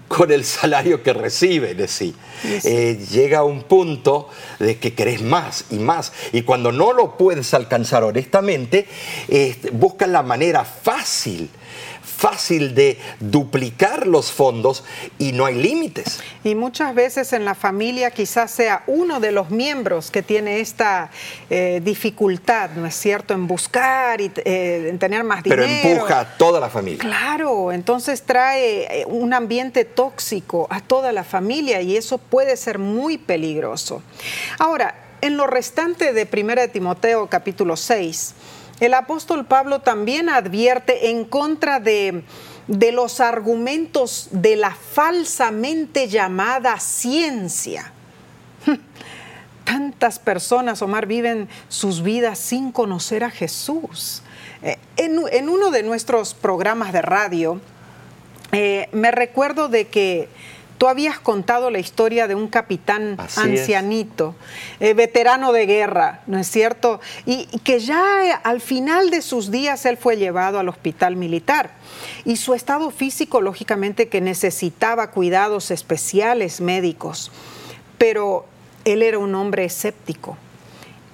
[0.09, 2.14] con el salario que recibe de sí.
[2.44, 4.28] Eh, llega a un punto
[4.59, 6.12] de que querés más y más.
[6.33, 8.87] Y cuando no lo puedes alcanzar honestamente,
[9.28, 11.50] eh, buscan la manera fácil
[12.14, 14.85] fácil de duplicar los fondos
[15.18, 16.20] y no hay límites.
[16.44, 21.11] Y muchas veces en la familia quizás sea uno de los miembros que tiene esta
[21.50, 25.62] eh, dificultad, ¿no es cierto?, en buscar y eh, en tener más dinero.
[25.66, 27.00] Pero empuja a toda la familia.
[27.00, 32.79] Claro, entonces trae eh, un ambiente tóxico a toda la familia y eso puede ser
[32.79, 34.03] muy peligroso.
[34.59, 38.35] Ahora, en lo restante de 1 Timoteo capítulo 6,
[38.80, 42.24] el apóstol Pablo también advierte en contra de,
[42.68, 47.92] los argumentos de la falsamente llamada ciencia.
[49.64, 54.22] Tantas personas, Omar, viven sus vidas sin conocer a Jesús.
[54.62, 57.60] Eh, en, uno de nuestros programas de radio,
[58.52, 60.28] eh, me recuerdo de que
[60.78, 64.34] Tú habías contado la historia de un capitán ancianito,
[64.80, 67.00] eh, veterano de guerra, ¿no es cierto?
[67.26, 71.70] Y, que ya eh, al final de sus días él fue llevado al hospital militar.
[72.24, 77.30] Y su estado físico, lógicamente, que necesitaba cuidados especiales médicos.
[77.96, 78.46] Pero
[78.84, 80.37] él era un hombre escéptico.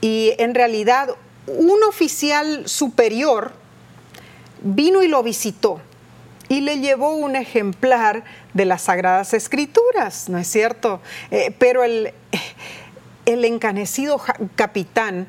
[0.01, 1.11] Y en realidad,
[1.47, 3.53] un oficial superior
[4.63, 5.81] vino y lo visitó
[6.51, 11.01] y le llevó un ejemplar de las Sagradas Escrituras, ¿no es cierto?
[11.31, 12.13] Eh, pero el,
[13.25, 14.21] el encanecido
[14.57, 15.29] capitán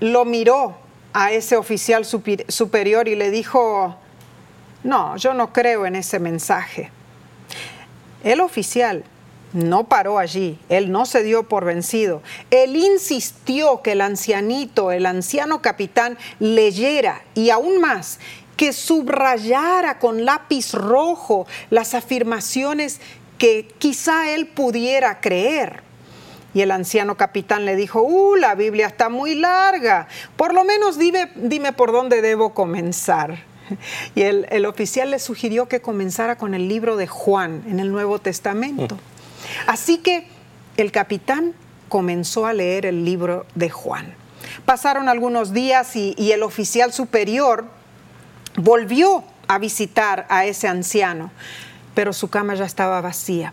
[0.00, 0.76] lo miró
[1.12, 3.96] a ese oficial superior y le dijo,
[4.82, 6.90] no, yo no creo en ese mensaje.
[8.24, 9.04] El oficial
[9.52, 12.20] no paró allí, él no se dio por vencido.
[12.50, 18.18] Él insistió que el ancianito, el anciano capitán, leyera y aún más
[18.58, 23.00] que subrayara con lápiz rojo las afirmaciones
[23.38, 25.84] que quizá él pudiera creer.
[26.54, 30.98] Y el anciano capitán le dijo, uh, la Biblia está muy larga, por lo menos
[30.98, 33.38] dime, dime por dónde debo comenzar.
[34.16, 37.92] Y el, el, oficial le sugirió que comenzara con el libro de Juan en el
[37.92, 38.96] Nuevo Testamento.
[38.96, 39.70] Mm.
[39.70, 40.26] Así que
[40.76, 41.54] el capitán
[41.88, 44.14] comenzó a leer el libro de Juan.
[44.64, 47.77] Pasaron algunos días y, y el oficial superior
[48.56, 51.30] volvió a visitar a ese anciano,
[51.94, 53.52] pero su cama ya estaba vacía.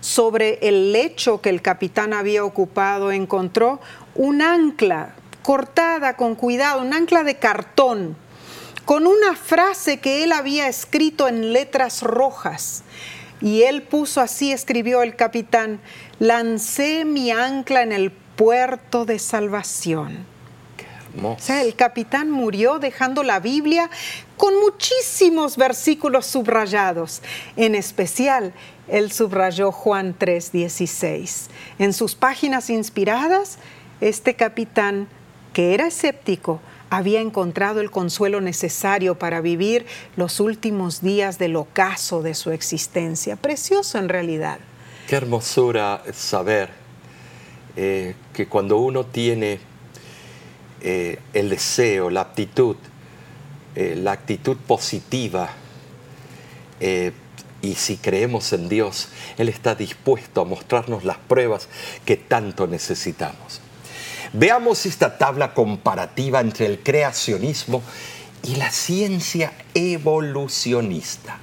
[0.00, 3.80] Sobre el lecho que el capitán había ocupado encontró
[4.14, 8.16] un ancla cortada con cuidado, un ancla de cartón,
[8.84, 12.82] con una frase que él había escrito en letras rojas.
[13.40, 15.80] Y él puso así, escribió el capitán,
[16.18, 20.35] lancé mi ancla en el puerto de salvación
[21.22, 23.90] o sea, el capitán murió dejando la Biblia
[24.36, 27.22] con muchísimos versículos subrayados.
[27.56, 28.52] En especial,
[28.88, 31.48] él subrayó Juan 3:16.
[31.78, 33.58] En sus páginas inspiradas,
[34.00, 35.08] este capitán,
[35.52, 42.22] que era escéptico, había encontrado el consuelo necesario para vivir los últimos días del ocaso
[42.22, 43.36] de su existencia.
[43.36, 44.58] Precioso en realidad.
[45.08, 46.70] Qué hermosura saber
[47.76, 49.60] eh, que cuando uno tiene
[50.88, 52.76] eh, el deseo, la aptitud,
[53.74, 55.50] eh, la actitud positiva,
[57.62, 61.68] y si creemos en Dios, Él está dispuesto a mostrarnos las pruebas
[62.04, 63.60] que tanto necesitamos.
[64.32, 67.82] Veamos esta tabla comparativa entre el creacionismo
[68.42, 71.38] y la ciencia evolucionista.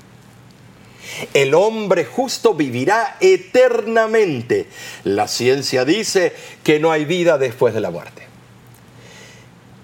[1.33, 4.67] El hombre justo vivirá eternamente.
[5.03, 8.32] La ciencia dice que no hay vida después de la muerte.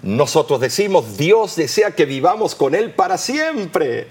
[0.02, 4.08] Nosotros decimos, Dios desea que vivamos con Él para siempre.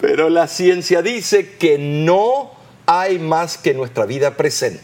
[0.00, 2.52] Pero la ciencia dice que no
[2.86, 4.82] hay más que nuestra vida presente.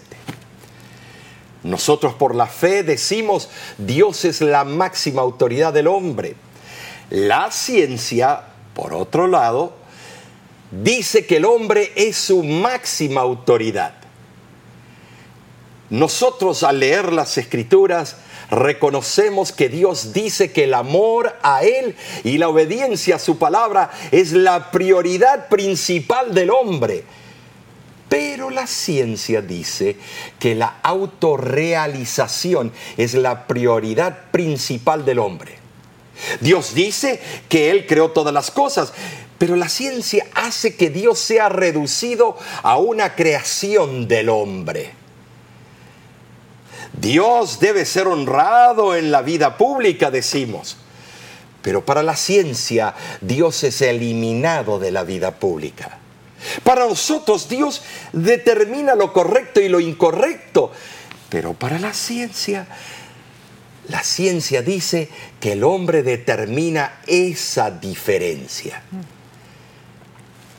[1.63, 6.35] Nosotros por la fe decimos, Dios es la máxima autoridad del hombre.
[7.11, 8.45] La ciencia,
[8.75, 9.75] por otro lado,
[10.71, 13.95] dice que el hombre es su máxima autoridad.
[15.91, 18.17] Nosotros al leer las escrituras
[18.51, 23.91] reconocemos que Dios dice que el amor a Él y la obediencia a su palabra
[24.11, 27.05] es la prioridad principal del hombre.
[28.09, 29.97] Pero la ciencia dice
[30.41, 35.59] que la autorrealización es la prioridad principal del hombre.
[36.41, 38.93] Dios dice que Él creó todas las cosas,
[39.39, 45.00] pero la ciencia hace que Dios sea reducido a una creación del hombre.
[47.01, 50.77] Dios debe ser honrado en la vida pública, decimos.
[51.63, 55.99] Pero para la ciencia, Dios es eliminado de la vida pública.
[56.63, 57.83] Para nosotros, Dios
[58.13, 60.73] determina lo correcto y lo incorrecto.
[61.29, 62.67] Pero para la ciencia,
[63.89, 65.09] la ciencia dice
[65.39, 68.83] que el hombre determina esa diferencia.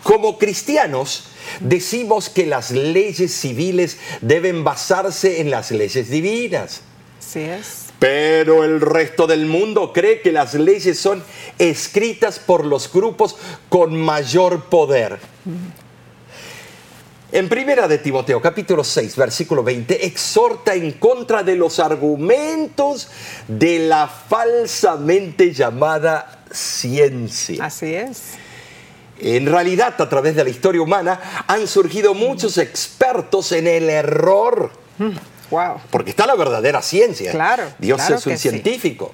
[0.04, 6.82] Como cristianos, decimos que las leyes civiles deben basarse en las leyes divinas.
[7.20, 7.86] Sí es.
[8.00, 11.24] Pero el resto del mundo cree que las leyes son
[11.60, 13.36] escritas por los grupos
[13.70, 15.20] con mayor poder.
[17.32, 23.08] En primera de Timoteo, capítulo 6, versículo 20, exhorta en contra de los argumentos
[23.48, 27.64] de la falsamente llamada ciencia.
[27.64, 28.34] Así es.
[29.22, 34.72] En realidad, a través de la historia humana, han surgido muchos expertos en el error.
[35.52, 35.76] Wow.
[35.92, 37.32] Porque está la verdadera ciencia.
[37.32, 37.64] Claro.
[37.78, 38.50] Dios claro es un sí.
[38.50, 39.14] científico.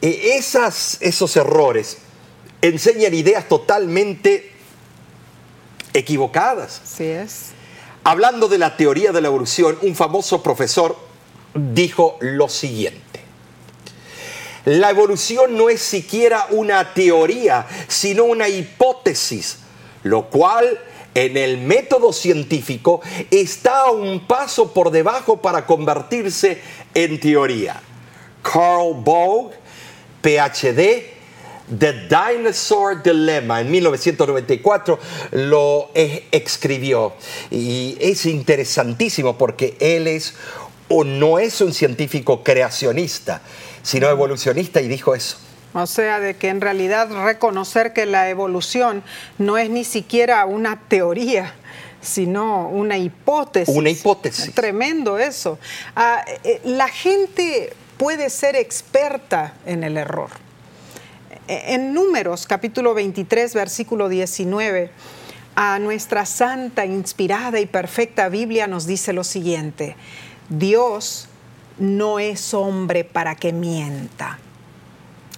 [0.00, 1.98] E- esas, esos errores
[2.62, 4.52] enseñan ideas totalmente
[5.92, 6.80] equivocadas.
[6.84, 7.46] Así es.
[8.04, 10.96] Hablando de la teoría de la evolución, un famoso profesor
[11.54, 13.03] dijo lo siguiente.
[14.64, 19.58] La evolución no es siquiera una teoría, sino una hipótesis,
[20.02, 20.78] lo cual
[21.14, 23.00] en el método científico
[23.30, 26.60] está a un paso por debajo para convertirse
[26.94, 27.80] en teoría.
[28.42, 29.54] Carl Bogue,
[30.22, 31.14] PhD,
[31.78, 34.98] The Dinosaur Dilemma en 1994
[35.32, 37.14] lo escribió
[37.50, 40.34] y es interesantísimo porque él es
[40.88, 43.40] o no es un científico creacionista,
[43.84, 45.36] sino evolucionista y dijo eso.
[45.74, 49.04] O sea, de que en realidad reconocer que la evolución
[49.38, 51.54] no es ni siquiera una teoría,
[52.00, 53.74] sino una hipótesis.
[53.74, 54.54] Una hipótesis.
[54.54, 55.58] Tremendo eso.
[55.94, 60.30] Ah, eh, la gente puede ser experta en el error.
[61.48, 64.90] Eh, En Números, capítulo 23, versículo 19,
[65.56, 69.96] a nuestra santa, inspirada y perfecta Biblia nos dice lo siguiente,
[70.48, 71.28] Dios
[71.78, 74.38] no es hombre para que mienta.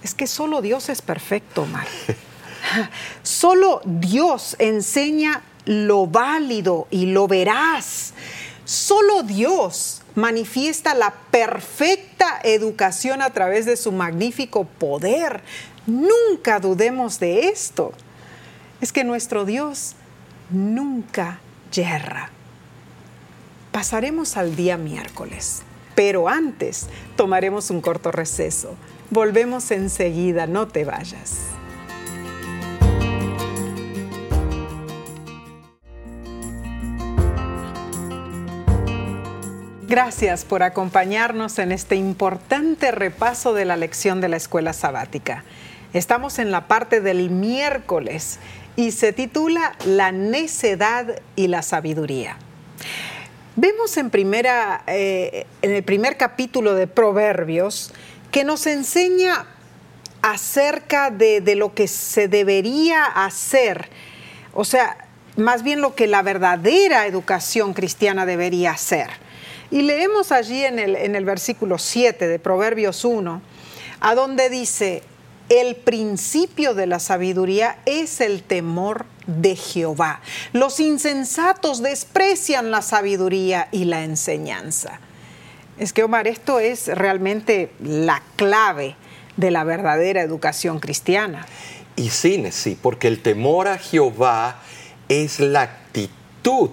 [0.03, 1.87] Es que solo Dios es perfecto, Mar.
[3.23, 8.13] Solo Dios enseña lo válido y lo veraz.
[8.65, 15.41] Solo Dios manifiesta la perfecta educación a través de su magnífico poder.
[15.85, 17.93] Nunca dudemos de esto.
[18.81, 19.95] Es que nuestro Dios
[20.49, 21.39] nunca
[21.71, 22.29] yerra.
[23.71, 25.61] Pasaremos al día miércoles,
[25.97, 28.75] pero antes tomaremos un corto receso.
[29.09, 31.39] Volvemos enseguida, no te vayas.
[39.87, 45.45] Gracias por acompañarnos en este importante repaso de la lección de la escuela sabática.
[45.93, 48.37] Estamos en la parte del miércoles
[48.75, 52.37] y se titula La necedad y la sabiduría.
[53.59, 57.91] Vemos en, primera, eh, en el primer capítulo de Proverbios
[58.29, 59.47] que nos enseña
[60.21, 63.89] acerca de, de lo que se debería hacer,
[64.53, 65.07] o sea,
[65.37, 69.09] más bien lo que la verdadera educación cristiana debería hacer.
[69.71, 73.41] Y leemos allí en el, en el versículo 7 de Proverbios 1,
[74.01, 75.01] a donde dice,
[75.49, 80.21] el principio de la sabiduría es el temor de Jehová.
[80.53, 84.99] Los insensatos desprecian la sabiduría y la enseñanza.
[85.77, 88.95] Es que, Omar, esto es realmente la clave
[89.35, 91.45] de la verdadera educación cristiana.
[91.95, 94.61] Y sí, sí, porque el temor a Jehová
[95.09, 96.71] es la actitud,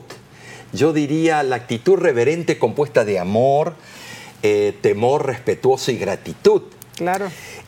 [0.73, 3.75] yo diría la actitud reverente compuesta de amor,
[4.43, 6.63] eh, temor respetuoso y gratitud.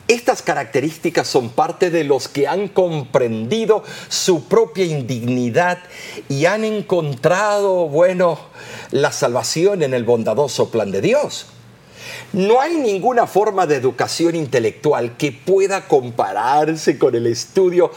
[0.09, 5.79] Estas características son parte de los que han comprendido su propia indignidad
[6.29, 8.39] y han encontrado, bueno,
[8.93, 11.47] la salvación en el bondadoso plan de Dios.
[12.33, 17.91] No hay ninguna forma de educación intelectual que pueda compararse con el estudio,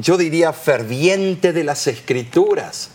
[0.00, 2.90] yo diría, ferviente de las escrituras.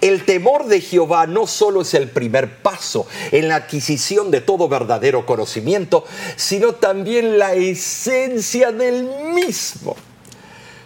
[0.00, 4.68] El temor de Jehová no solo es el primer paso en la adquisición de todo
[4.68, 6.04] verdadero conocimiento,
[6.36, 9.96] sino también la esencia del mismo.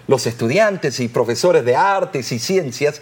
[0.07, 3.01] Los estudiantes y profesores de artes y ciencias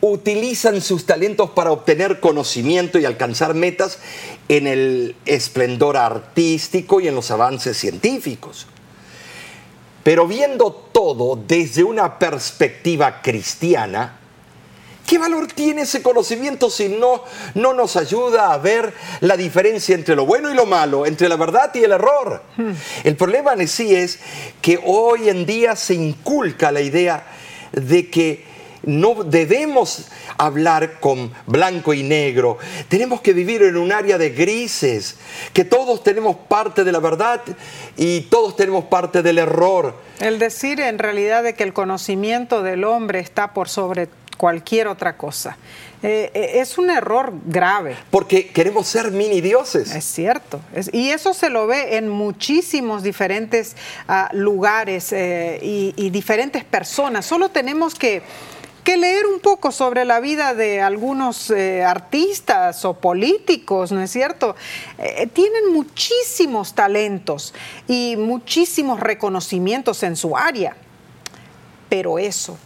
[0.00, 3.98] utilizan sus talentos para obtener conocimiento y alcanzar metas
[4.48, 8.66] en el esplendor artístico y en los avances científicos.
[10.02, 14.20] Pero viendo todo desde una perspectiva cristiana,
[15.06, 17.22] ¿Qué valor tiene ese conocimiento si no,
[17.54, 21.36] no nos ayuda a ver la diferencia entre lo bueno y lo malo, entre la
[21.36, 22.42] verdad y el error?
[22.56, 22.72] Hmm.
[23.04, 24.18] El problema en sí es
[24.60, 27.24] que hoy en día se inculca la idea
[27.72, 30.06] de que no debemos
[30.38, 35.16] hablar con blanco y negro, tenemos que vivir en un área de grises,
[35.52, 37.42] que todos tenemos parte de la verdad
[37.96, 39.94] y todos tenemos parte del error.
[40.20, 45.16] El decir en realidad de que el conocimiento del hombre está por sobre cualquier otra
[45.16, 45.56] cosa.
[46.02, 47.96] Eh, eh, es un error grave.
[48.10, 49.94] Porque queremos ser mini dioses.
[49.94, 50.60] Es cierto.
[50.92, 53.76] y eso se lo ve en muchísimos diferentes
[54.06, 57.26] ah, lugares eh, y, diferentes personas.
[57.26, 58.22] Solo tenemos que
[58.84, 64.54] que leer un poco sobre la vida de algunos artistas o políticos, ¿no es cierto?
[65.32, 67.52] tienen muchísimos talentos
[67.88, 70.76] y muchísimos reconocimientos en su área,
[71.88, 72.56] pero eso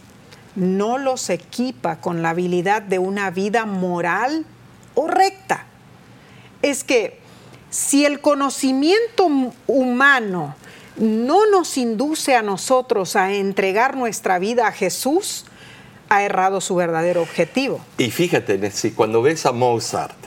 [0.55, 4.45] no los equipa con la habilidad de una vida moral
[4.95, 5.65] o recta.
[6.61, 7.19] Es que
[7.69, 9.29] si el conocimiento
[9.67, 10.55] humano
[10.97, 15.45] no nos induce a nosotros a entregar nuestra vida a Jesús,
[16.09, 17.79] ha errado su verdadero objetivo.
[17.97, 20.17] Y fíjate, si cuando ves a Mozart,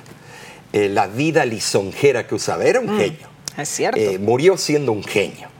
[0.72, 3.28] eh, la vida lisonjera que usaba, era un mm, genio.
[3.58, 4.00] Es cierto.
[4.00, 5.53] Eh, murió siendo un genio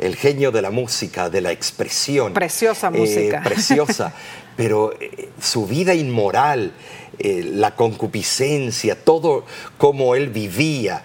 [0.00, 2.32] el genio de la música, de la expresión.
[2.32, 3.42] Preciosa eh, música.
[3.44, 4.12] preciosa,
[4.56, 6.72] pero eh, su vida inmoral,
[7.18, 9.44] eh, la concupiscencia, todo
[9.76, 11.04] como él vivía,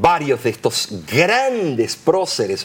[0.00, 2.64] varios de estos grandes próceres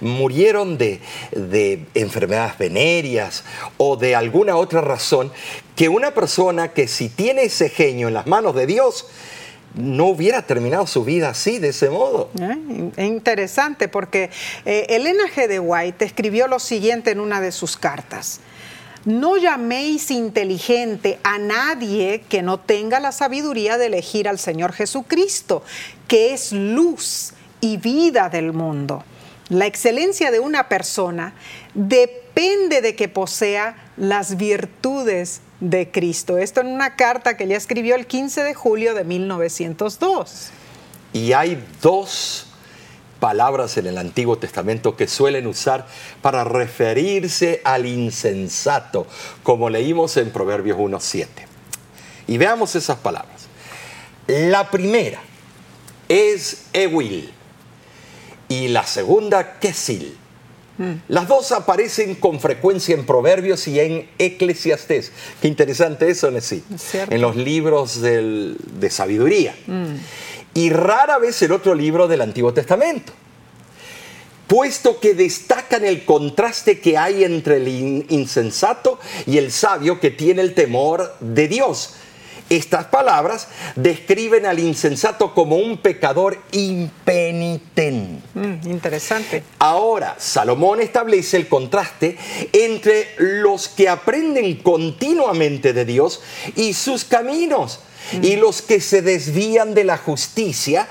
[0.00, 3.44] murieron de, de enfermedades venéreas
[3.76, 5.30] o de alguna otra razón
[5.76, 9.06] que una persona que si tiene ese genio en las manos de Dios,
[9.74, 12.30] no hubiera terminado su vida así, de ese modo.
[12.40, 14.30] Eh, interesante, porque
[14.64, 15.46] eh, Elena G.
[15.46, 18.40] de White escribió lo siguiente en una de sus cartas.
[19.04, 25.62] No llaméis inteligente a nadie que no tenga la sabiduría de elegir al Señor Jesucristo,
[26.06, 29.04] que es luz y vida del mundo.
[29.48, 31.32] La excelencia de una persona
[31.74, 36.38] depende de que posea las virtudes de Cristo.
[36.38, 40.50] Esto en una carta que ella escribió el 15 de julio de 1902.
[41.12, 42.46] Y hay dos
[43.20, 45.86] palabras en el Antiguo Testamento que suelen usar
[46.22, 49.06] para referirse al insensato,
[49.42, 51.26] como leímos en Proverbios 1.7.
[52.26, 53.46] Y veamos esas palabras.
[54.26, 55.20] La primera
[56.08, 57.32] es Ewil
[58.48, 60.16] y la segunda Kesil.
[61.08, 65.12] Las dos aparecen con frecuencia en Proverbios y en Eclesiastés.
[65.40, 66.62] Qué interesante eso, Nessie.
[67.10, 69.54] En los libros de sabiduría.
[69.66, 69.94] Mm.
[70.54, 73.12] Y rara vez el otro libro del Antiguo Testamento.
[74.46, 77.68] Puesto que destacan el contraste que hay entre el
[78.08, 81.94] insensato y el sabio que tiene el temor de Dios
[82.50, 88.20] estas palabras describen al insensato como un pecador impenitente.
[88.34, 89.44] Mm, interesante.
[89.60, 92.18] Ahora, Salomón establece el contraste
[92.52, 96.22] entre los que aprenden continuamente de Dios
[96.56, 97.80] y sus caminos,
[98.12, 98.24] mm.
[98.24, 100.88] y los que se desvían de la justicia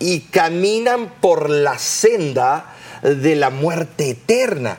[0.00, 4.78] y caminan por la senda de la muerte eterna.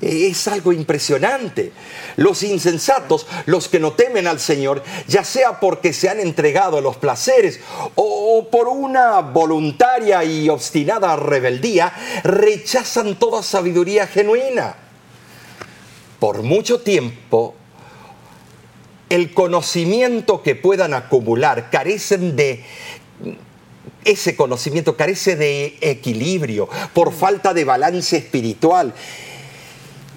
[0.00, 1.72] Es algo impresionante.
[2.16, 6.80] Los insensatos, los que no temen al Señor, ya sea porque se han entregado a
[6.80, 7.60] los placeres
[7.94, 11.92] o por una voluntaria y obstinada rebeldía,
[12.24, 14.76] rechazan toda sabiduría genuina.
[16.18, 17.54] Por mucho tiempo,
[19.08, 22.64] el conocimiento que puedan acumular carecen de
[24.04, 28.94] ese conocimiento carece de equilibrio por falta de balance espiritual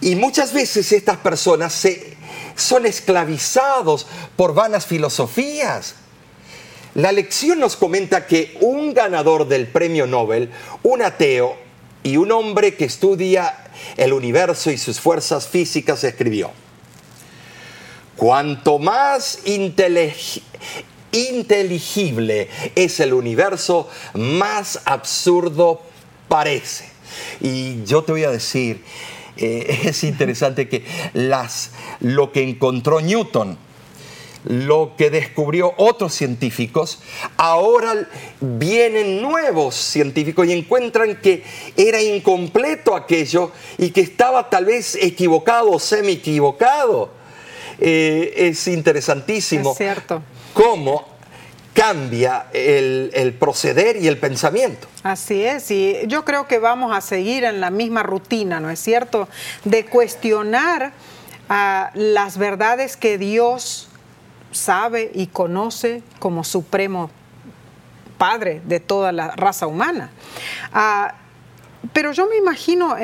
[0.01, 2.15] y muchas veces estas personas se,
[2.55, 5.95] son esclavizados por vanas filosofías.
[6.95, 10.51] La lección nos comenta que un ganador del premio Nobel,
[10.83, 11.57] un ateo
[12.03, 13.55] y un hombre que estudia
[13.97, 16.51] el universo y sus fuerzas físicas escribió,
[18.15, 19.39] cuanto más
[21.11, 25.81] inteligible es el universo, más absurdo
[26.27, 26.89] parece.
[27.41, 28.83] Y yo te voy a decir,
[29.39, 30.83] eh, es interesante que
[31.13, 31.71] las,
[32.01, 33.57] lo que encontró Newton,
[34.45, 37.01] lo que descubrió otros científicos,
[37.37, 38.07] ahora
[38.39, 41.43] vienen nuevos científicos y encuentran que
[41.75, 47.11] era incompleto aquello y que estaba tal vez equivocado o semi equivocado.
[47.81, 50.21] Eh, es interesantísimo es cierto.
[50.53, 51.18] cómo
[51.79, 54.87] cambia el, proceder y el pensamiento.
[55.01, 58.79] Así es, y yo creo que vamos a seguir en la misma rutina, ¿no es
[58.79, 59.29] cierto?
[59.63, 60.91] De cuestionar
[61.47, 63.87] ah, las verdades que Dios
[64.51, 67.11] sabe y conoce como supremo
[68.17, 70.09] Padre de toda la raza humana.
[70.73, 71.15] Ah,
[71.93, 72.97] pero yo me imagino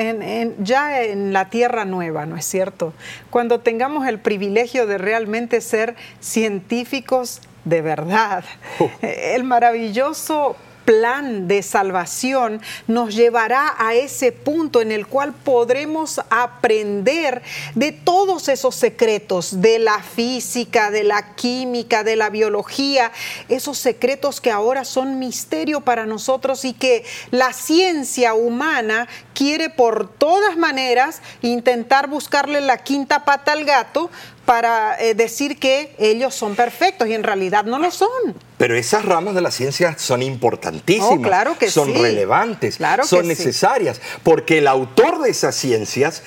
[0.58, 2.92] ya en la tierra nueva, ¿no es cierto?
[3.30, 8.44] Cuando tengamos el privilegio de realmente ser científicos de verdad.
[8.78, 8.90] Oh.
[9.02, 10.56] El maravilloso
[10.86, 17.42] plan de salvación nos llevará a ese punto en el cual podremos aprender
[17.74, 23.10] de todos esos secretos de la física, de la química, de la biología,
[23.48, 30.08] esos secretos que ahora son misterio para nosotros y que la ciencia humana quiere por
[30.08, 34.08] todas maneras intentar buscarle la quinta pata al gato
[34.46, 38.08] para eh, decir que ellos son perfectos y en realidad no lo son.
[38.56, 44.00] Pero esas ramas de la ciencia son importantísimas, oh, claro que son relevantes, son necesarias,
[44.22, 46.22] porque el autor de esas ciencias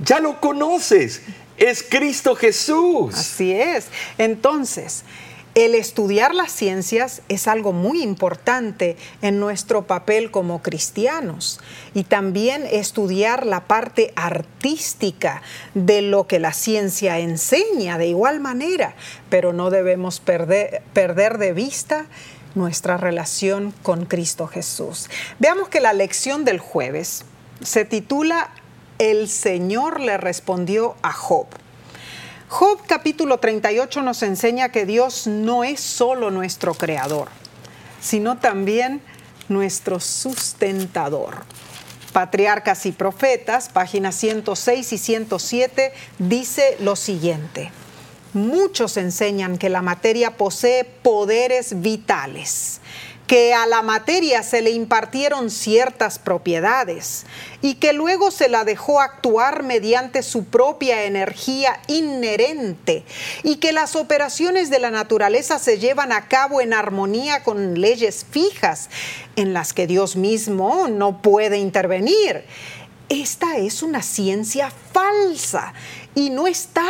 [0.00, 1.22] ya lo conoces,
[1.56, 3.14] es Cristo Jesús.
[3.14, 3.86] Así es.
[4.18, 5.04] Entonces,
[5.54, 11.60] el estudiar las ciencias es algo muy importante en nuestro papel como cristianos
[11.94, 15.42] y también estudiar la parte artística
[15.74, 18.96] de lo que la ciencia enseña de igual manera,
[19.30, 22.06] pero no debemos perder, perder de vista
[22.56, 25.08] nuestra relación con Cristo Jesús.
[25.38, 27.24] Veamos que la lección del jueves
[27.62, 28.50] se titula
[28.98, 31.46] El Señor le respondió a Job.
[32.56, 37.26] Job capítulo 38 nos enseña que Dios no es solo nuestro creador,
[38.00, 39.02] sino también
[39.48, 41.46] nuestro sustentador.
[42.12, 47.72] Patriarcas y Profetas, páginas 106 y 107, dice lo siguiente.
[48.34, 52.80] Muchos enseñan que la materia posee poderes vitales
[53.26, 57.24] que a la materia se le impartieron ciertas propiedades
[57.62, 63.04] y que luego se la dejó actuar mediante su propia energía inherente
[63.42, 68.26] y que las operaciones de la naturaleza se llevan a cabo en armonía con leyes
[68.30, 68.90] fijas
[69.36, 72.44] en las que Dios mismo no puede intervenir.
[73.08, 75.72] Esta es una ciencia falsa
[76.14, 76.86] y no está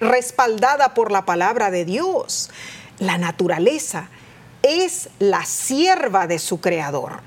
[0.00, 2.50] respaldada por la palabra de Dios.
[2.98, 4.08] La naturaleza
[4.64, 7.20] es la sierva de su creador.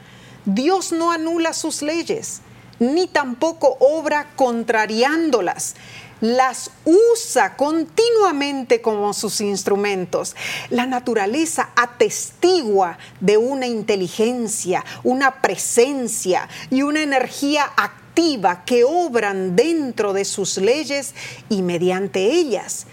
[0.46, 2.42] Dios no anula sus leyes,
[2.80, 5.76] ni tampoco obra contrariándolas.
[6.20, 10.36] Las usa continuamente como sus instrumentos.
[10.72, 20.12] La naturaleza atestigua de una inteligencia, una presencia y una energía activa que obran dentro
[20.14, 21.14] de sus leyes
[21.50, 22.88] y mediante ellas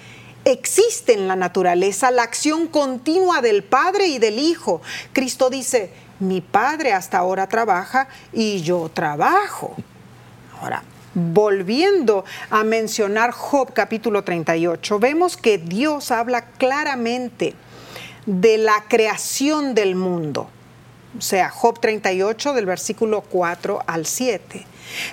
[0.44, 4.82] existe en la naturaleza la acción continua del Padre y del Hijo.
[5.12, 5.90] Cristo dice,
[6.20, 9.74] mi Padre hasta ahora trabaja y yo trabajo.
[10.60, 10.82] Ahora,
[11.14, 17.54] volviendo a mencionar Job capítulo 38, vemos que Dios habla claramente
[18.26, 20.48] de la creación del mundo.
[21.16, 24.66] O sea, Job 38 del versículo 4 al 7.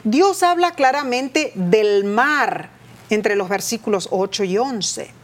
[0.04, 2.70] Dios habla claramente del mar
[3.10, 5.21] entre los versículos 8 y 11.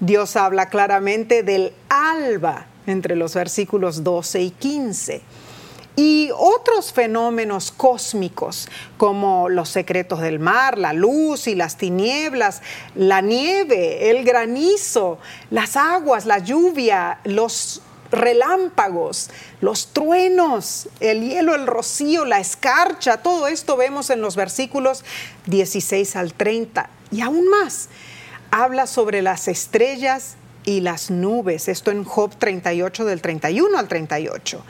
[0.00, 5.22] Dios habla claramente del alba entre los versículos 12 y 15.
[5.96, 12.62] y otros fenómenos cósmicos como los secretos del mar, la luz y las tinieblas,
[12.94, 15.18] la nieve, el granizo,
[15.50, 19.28] las aguas, la lluvia, los relámpagos,
[19.60, 25.04] los truenos, el hielo, el rocío, la escarcha, todo esto vemos en los versículos
[25.46, 27.90] 16 al 30 y aún más.
[28.50, 34.62] Habla sobre las estrellas y las nubes, esto en Job 38 del 31 al 38,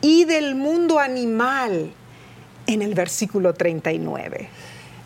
[0.00, 1.92] y del mundo animal
[2.66, 4.48] en el versículo 39.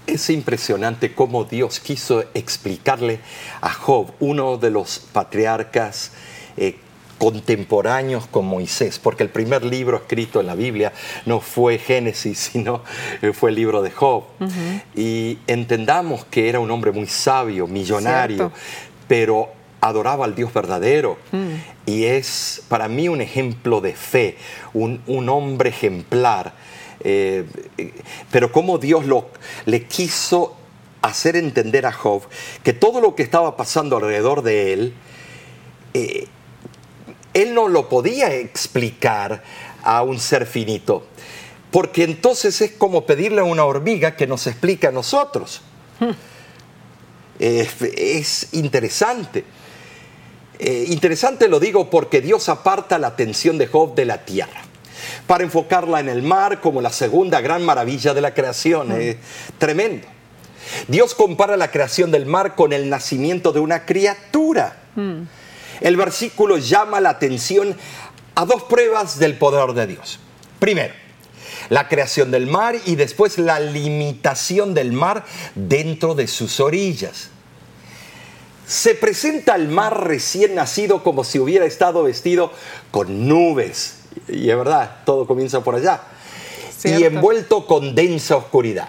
[0.06, 3.20] Es impresionante cómo Dios quiso explicarle
[3.60, 6.12] a Job, uno de los patriarcas
[6.56, 6.78] eh,
[7.18, 10.92] contemporáneos con Moisés, porque el primer libro escrito en la Biblia
[11.26, 12.82] no fue Génesis, sino
[13.22, 14.24] eh, fue el libro de Job.
[14.94, 18.52] Y entendamos que era un hombre muy sabio, millonario,
[19.06, 19.50] pero
[19.80, 21.18] adoraba al Dios verdadero.
[21.32, 21.54] Mm.
[21.86, 24.36] Y es para mí un ejemplo de fe,
[24.72, 26.54] un, hombre ejemplar.
[27.00, 27.44] Eh,
[28.30, 29.28] pero cómo Dios lo,
[29.66, 30.56] le quiso
[31.02, 32.22] hacer entender a Job
[32.64, 34.94] que todo lo que estaba pasando alrededor de él,
[35.94, 36.26] eh,
[37.42, 39.42] él no lo podía explicar
[39.82, 41.06] a un ser finito,
[41.70, 45.62] porque entonces es como pedirle a una hormiga que nos explique a nosotros.
[46.00, 46.10] Hmm.
[47.38, 49.44] es interesante.
[50.58, 54.62] Eh, interesante lo digo porque Dios aparta la atención de Job de la tierra
[55.26, 58.92] para enfocarla en el mar como la segunda gran maravilla de la creación.
[58.92, 59.16] Es
[59.58, 60.06] tremendo.
[60.88, 64.76] Dios compara la creación del mar con el nacimiento de una criatura.
[64.96, 65.22] Hmm.
[65.80, 67.76] El versículo llama la atención
[68.34, 70.18] a dos pruebas del poder de Dios.
[70.58, 70.94] Primero,
[71.68, 75.24] la creación del mar y después la limitación del mar
[75.54, 77.30] dentro de sus orillas
[78.68, 82.52] se presenta el mar recién nacido como si hubiera estado vestido
[82.90, 84.00] con nubes.
[84.28, 86.02] Y es verdad, todo comienza por allá.
[86.84, 88.88] Y envuelto con densa oscuridad.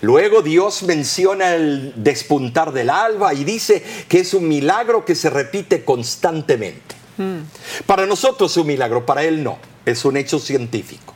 [0.00, 5.30] Luego Dios menciona el despuntar del alba y dice que es un milagro que se
[5.30, 6.94] repite constantemente.
[7.16, 7.38] Mm.
[7.86, 11.14] Para nosotros es un milagro, para Él no, es un hecho científico.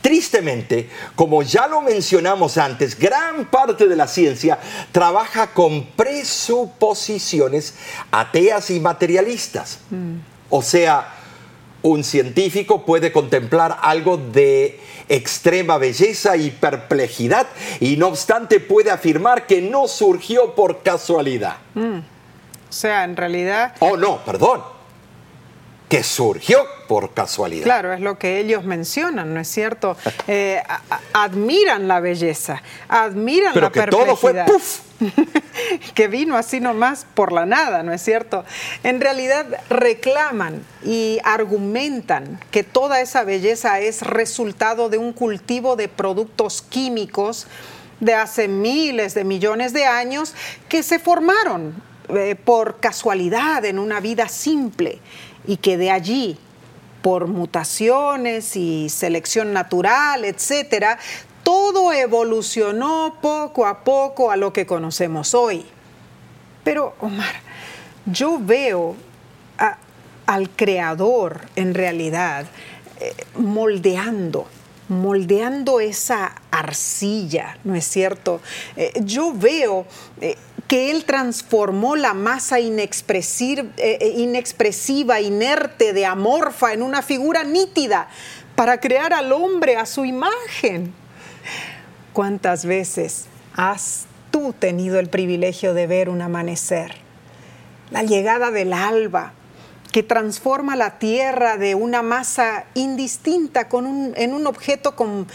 [0.00, 4.58] Tristemente, como ya lo mencionamos antes, gran parte de la ciencia
[4.90, 7.74] trabaja con presuposiciones
[8.10, 9.78] ateas y materialistas.
[9.90, 10.16] Mm.
[10.50, 11.21] O sea,
[11.82, 17.46] un científico puede contemplar algo de extrema belleza y perplejidad
[17.80, 21.56] y no obstante puede afirmar que no surgió por casualidad.
[21.74, 21.98] Mm.
[21.98, 23.74] O sea, en realidad...
[23.80, 24.62] Oh, no, perdón
[25.92, 27.64] que surgió por casualidad.
[27.64, 29.96] Claro, es lo que ellos mencionan, ¿no es cierto?
[30.28, 30.62] Eh,
[31.14, 34.80] admiran la belleza, admiran Pero la que todo fue puff.
[35.94, 38.44] que vino así nomás por la nada, ¿no es cierto?
[38.82, 45.88] En realidad reclaman y argumentan que toda esa belleza es resultado de un cultivo de
[45.88, 47.46] productos químicos
[48.00, 50.34] de hace miles de millones de años
[50.68, 51.72] que se formaron
[52.10, 55.00] eh, por casualidad en una vida simple
[55.46, 56.38] y que de allí,
[57.02, 60.98] por mutaciones y selección natural, etcétera,
[61.42, 65.66] todo evolucionó poco a poco a lo que conocemos hoy.
[66.64, 67.34] Pero, Omar,
[68.06, 68.96] yo veo
[70.26, 72.46] al creador en realidad
[73.00, 74.46] eh, moldeando
[74.92, 78.40] moldeando esa arcilla, ¿no es cierto?
[78.76, 79.86] Eh, yo veo
[80.20, 80.36] eh,
[80.72, 88.08] que Él transformó la masa inexpresiva, eh, inexpresiva, inerte, de amorfa, en una figura nítida
[88.56, 90.94] para crear al hombre a su imagen.
[92.14, 96.94] ¿Cuántas veces has tú tenido el privilegio de ver un amanecer?
[97.90, 99.34] La llegada del alba,
[99.92, 103.68] que transforma la Tierra de una masa indistinta
[104.16, 105.26] en un objeto con,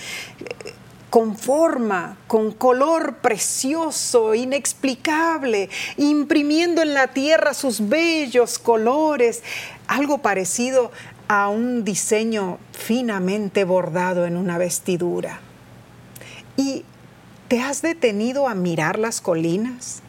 [1.17, 9.41] con forma, con color precioso, inexplicable, imprimiendo en la Tierra sus bellos colores,
[9.87, 10.91] algo parecido
[11.27, 15.39] a un diseño finamente bordado en una vestidura.
[16.55, 16.85] ¿Y
[17.47, 20.03] te has detenido a mirar las colinas,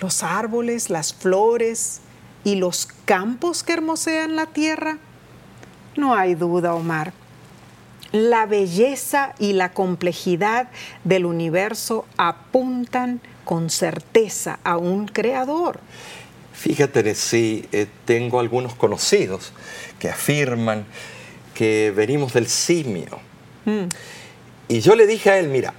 [0.00, 2.00] los árboles, las flores,
[2.44, 4.96] y los campos que hermosean la tierra?
[5.96, 7.19] No hay duda, Omar.
[8.12, 10.68] La belleza y la complejidad
[11.04, 15.80] del universo apuntan con certeza a un creador.
[16.52, 19.52] Fíjate, sí, eh, tengo algunos conocidos
[19.98, 20.84] que afirman
[21.54, 23.20] que venimos del simio.
[23.64, 23.86] Mm.
[24.68, 25.74] Y yo le dije a él, mira,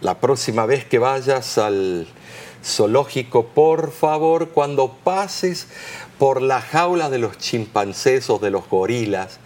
[0.00, 2.06] la próxima vez que vayas al,
[2.64, 5.66] zoológico, por favor, cuando pases
[6.18, 9.38] por la jaula de los chimpancés o de los gorilas,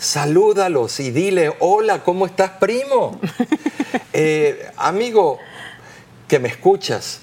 [0.00, 3.20] salúdalos y dile, hola, ¿cómo estás, primo?
[4.12, 5.38] Eh, amigo
[6.26, 7.20] que me escuchas,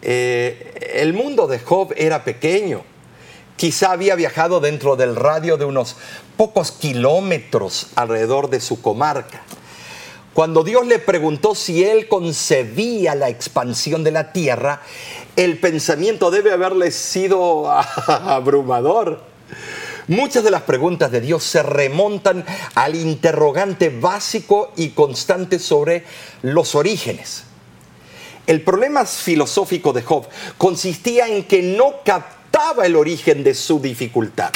[0.00, 2.82] eh, el mundo de Job era pequeño.
[3.56, 5.96] Quizá había viajado dentro del radio de unos
[6.38, 9.42] pocos kilómetros alrededor de su comarca.
[10.32, 14.80] Cuando Dios le preguntó si él concebía la expansión de la tierra,
[15.36, 17.70] el pensamiento debe haberle sido
[18.06, 19.35] abrumador.
[20.08, 22.44] Muchas de las preguntas de Dios se remontan
[22.76, 26.04] al interrogante básico y constante sobre
[26.42, 27.42] los orígenes.
[28.46, 30.28] El problema filosófico de Job
[30.58, 34.50] consistía en que no captaba el origen de su dificultad.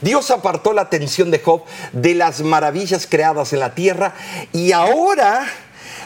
[0.00, 1.62] Dios apartó la atención de Job
[1.92, 4.14] de las maravillas creadas en la tierra
[4.54, 5.46] y ahora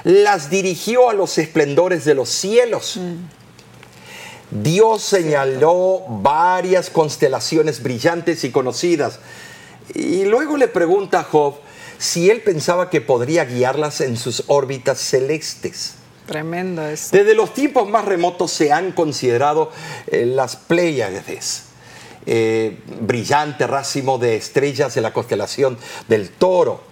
[0.03, 2.99] las dirigió a los esplendores de los cielos.
[4.51, 9.21] Dios señaló varias constelaciones brillantes y conocidas
[9.95, 11.57] y luego le pregunta a Job
[11.99, 15.95] si él pensaba que podría guiarlas en sus órbitas celestes.
[16.27, 17.09] Tremendo eso.
[17.13, 19.71] Desde los tiempos más remotos se han considerado
[20.07, 21.65] eh, las Pléyades,
[22.27, 26.83] eh, brillante racimo de estrellas de la constelación del Toro,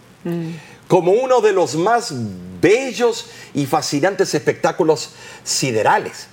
[0.89, 2.13] como uno de los más
[2.61, 5.11] bellos y fascinantes espectáculos
[5.45, 6.29] siderales.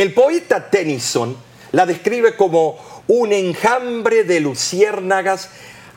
[0.00, 1.36] El poeta Tennyson
[1.72, 5.50] la describe como un enjambre de luciérnagas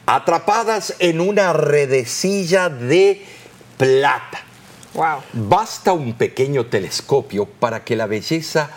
[0.05, 3.21] atrapadas en una redecilla de
[3.77, 4.41] plata.
[4.93, 5.21] Wow.
[5.31, 8.71] Basta un pequeño telescopio para que la belleza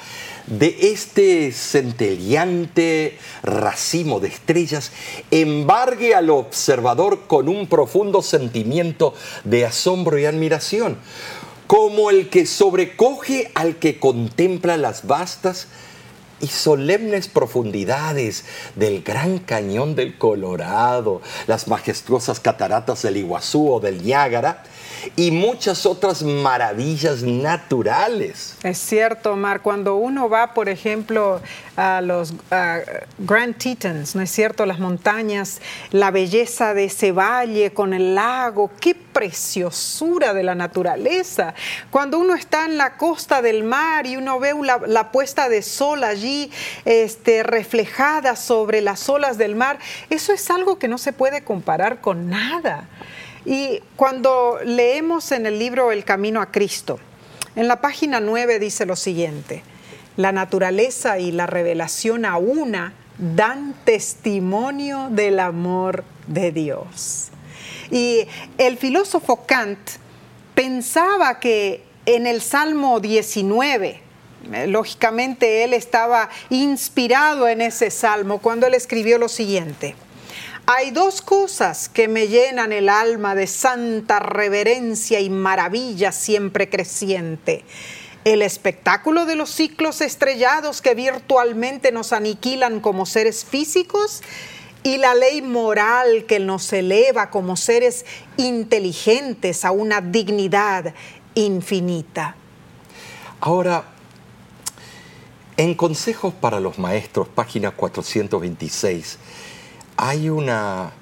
[0.46, 4.92] de este centelleante racimo de estrellas
[5.32, 9.12] embargue al observador con un profundo sentimiento
[9.42, 10.98] de asombro y admiración,
[11.66, 15.68] como el que sobrecoge al que contempla las vastas
[16.38, 18.44] y solemnes profundidades
[18.74, 24.62] del gran cañón del Colorado, las majestuosas cataratas del Iguazú o del Niágara,
[25.14, 28.56] y muchas otras maravillas naturales.
[28.62, 31.40] Es cierto, Omar, cuando uno va, por ejemplo,
[31.76, 32.34] a los
[33.18, 34.66] Grand Tetons, ¿no es cierto?
[34.66, 35.60] Las montañas,
[35.90, 41.54] la belleza de ese valle con el lago, qué preciosura de la naturaleza.
[41.90, 44.52] Cuando uno está en la costa del mar y uno ve
[44.86, 46.50] la, puesta de sol allí
[46.84, 49.78] este, reflejada sobre las olas del mar,
[50.10, 52.88] eso es algo que no se puede comparar con nada.
[53.46, 57.00] Y cuando leemos en el libro El Camino a Cristo,
[57.54, 59.62] en la página 9 dice lo siguiente,
[60.18, 67.30] la naturaleza y la revelación a una dan testimonio del amor de Dios.
[67.90, 68.26] Y
[68.58, 69.78] el filósofo Kant
[70.54, 74.00] pensaba que en el Salmo 19,
[74.52, 79.94] eh, lógicamente él estaba inspirado en ese salmo cuando él escribió lo siguiente.
[80.68, 87.64] Hay dos cosas que me llenan el alma de santa reverencia y maravilla siempre creciente.
[88.24, 94.22] El espectáculo de los ciclos estrellados que virtualmente nos aniquilan como seres físicos
[94.86, 98.06] y la ley moral que nos eleva como seres
[98.36, 100.94] inteligentes a una dignidad
[101.34, 102.36] infinita.
[103.40, 103.82] Ahora,
[105.56, 109.18] en Consejos para los Maestros, página 426,
[109.96, 110.92] hay una,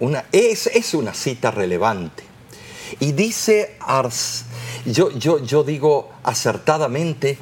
[0.00, 2.24] una es, es, una cita relevante.
[3.00, 4.44] Y dice Ars,
[4.84, 7.38] yo, yo, yo digo acertadamente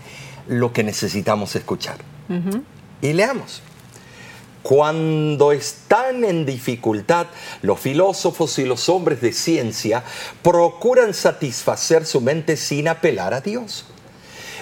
[0.46, 1.96] lo que necesitamos escuchar.
[3.00, 3.62] Y leamos.
[4.62, 7.26] Cuando están en dificultad,
[7.62, 10.04] los filósofos y los hombres de ciencia
[10.42, 13.86] procuran satisfacer su mente sin apelar a Dios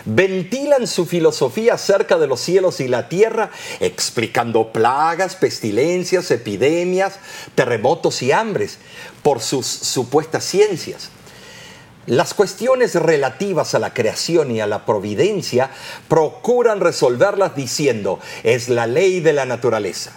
[0.04, 7.18] ventilan su filosofía acerca de los cielos y la tierra, explicando plagas, pestilencias, epidemias,
[7.54, 8.78] terremotos y hambres
[9.22, 11.10] por sus supuestas ciencias.
[12.06, 15.70] Las cuestiones relativas a la creación y a la providencia
[16.08, 20.12] procuran resolverlas diciendo, es la ley de la naturaleza.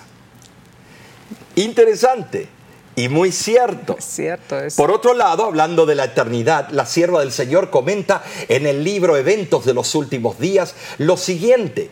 [1.55, 2.47] Interesante.
[2.95, 3.97] Y muy cierto.
[3.99, 8.84] cierto Por otro lado, hablando de la eternidad, la sierva del Señor comenta en el
[8.84, 11.89] libro Eventos de los Últimos Días lo siguiente.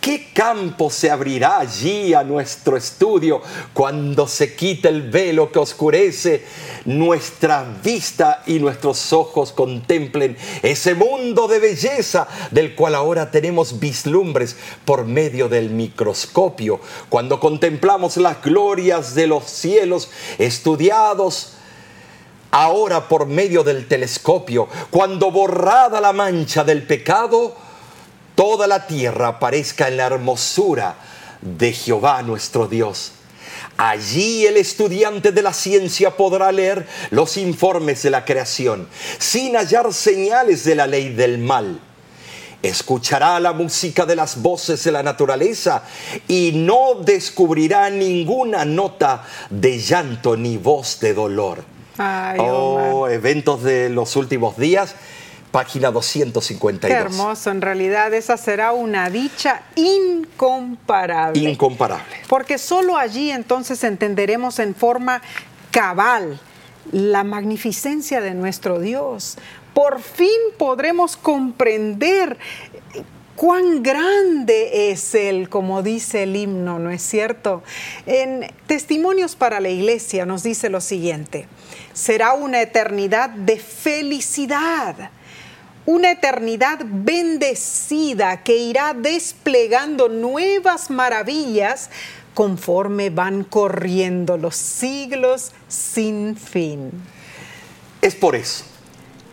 [0.00, 3.42] ¿Qué campo se abrirá allí a nuestro estudio
[3.74, 6.42] cuando se quite el velo que oscurece
[6.86, 14.56] nuestra vista y nuestros ojos contemplen ese mundo de belleza del cual ahora tenemos vislumbres
[14.86, 16.80] por medio del microscopio?
[17.10, 21.56] Cuando contemplamos las glorias de los cielos estudiados
[22.52, 27.54] ahora por medio del telescopio, cuando borrada la mancha del pecado,
[28.40, 30.94] toda la tierra aparezca en la hermosura
[31.42, 33.12] de Jehová nuestro Dios.
[33.76, 38.88] Allí el estudiante de la ciencia podrá leer los informes de la creación
[39.18, 41.82] sin hallar señales de la ley del mal.
[42.62, 45.82] Escuchará la música de las voces de la naturaleza
[46.26, 51.62] y no descubrirá ninguna nota de llanto ni voz de dolor.
[51.98, 54.94] Ay, oh, eventos de los últimos días,
[55.50, 56.88] página 252.
[56.88, 61.40] Qué hermoso, en realidad esa será una dicha incomparable.
[61.40, 62.16] Incomparable.
[62.28, 65.22] Porque solo allí entonces entenderemos en forma
[65.70, 66.40] cabal
[66.92, 69.38] la magnificencia de nuestro Dios.
[69.74, 70.28] Por fin
[70.58, 72.38] podremos comprender
[73.36, 77.62] cuán grande es Él, como dice el himno, ¿no es cierto?
[78.06, 81.46] En Testimonios para la Iglesia nos dice lo siguiente,
[81.92, 85.10] será una eternidad de felicidad
[85.86, 91.90] una eternidad bendecida que irá desplegando nuevas maravillas
[92.34, 96.90] conforme van corriendo los siglos sin fin.
[98.02, 98.64] Es por eso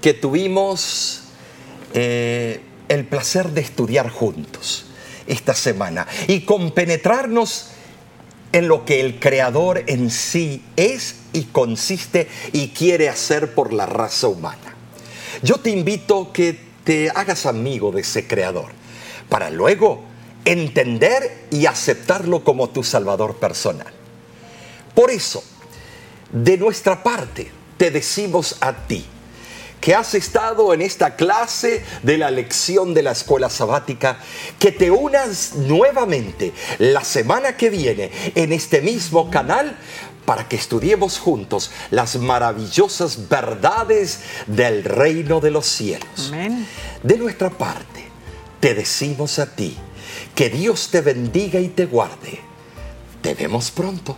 [0.01, 1.23] que tuvimos
[1.93, 4.85] eh, el placer de estudiar juntos
[5.27, 7.71] esta semana y compenetrarnos
[8.53, 13.85] en lo que el Creador en sí es y consiste y quiere hacer por la
[13.85, 14.76] raza humana.
[15.41, 18.71] Yo te invito que te hagas amigo de ese creador
[19.29, 20.03] para luego
[20.45, 23.93] entender y aceptarlo como tu salvador personal.
[24.95, 25.43] Por eso,
[26.31, 29.05] de nuestra parte, te decimos a ti,
[29.79, 34.17] que has estado en esta clase de la lección de la escuela sabática,
[34.59, 39.77] que te unas nuevamente la semana que viene en este mismo canal
[40.27, 46.27] para que estudiemos juntos las maravillosas verdades del reino de los cielos.
[46.27, 46.67] Amén.
[47.01, 48.09] De nuestra parte,
[48.59, 49.77] te decimos a ti,
[50.35, 52.41] que Dios te bendiga y te guarde.
[53.21, 54.17] Te vemos pronto.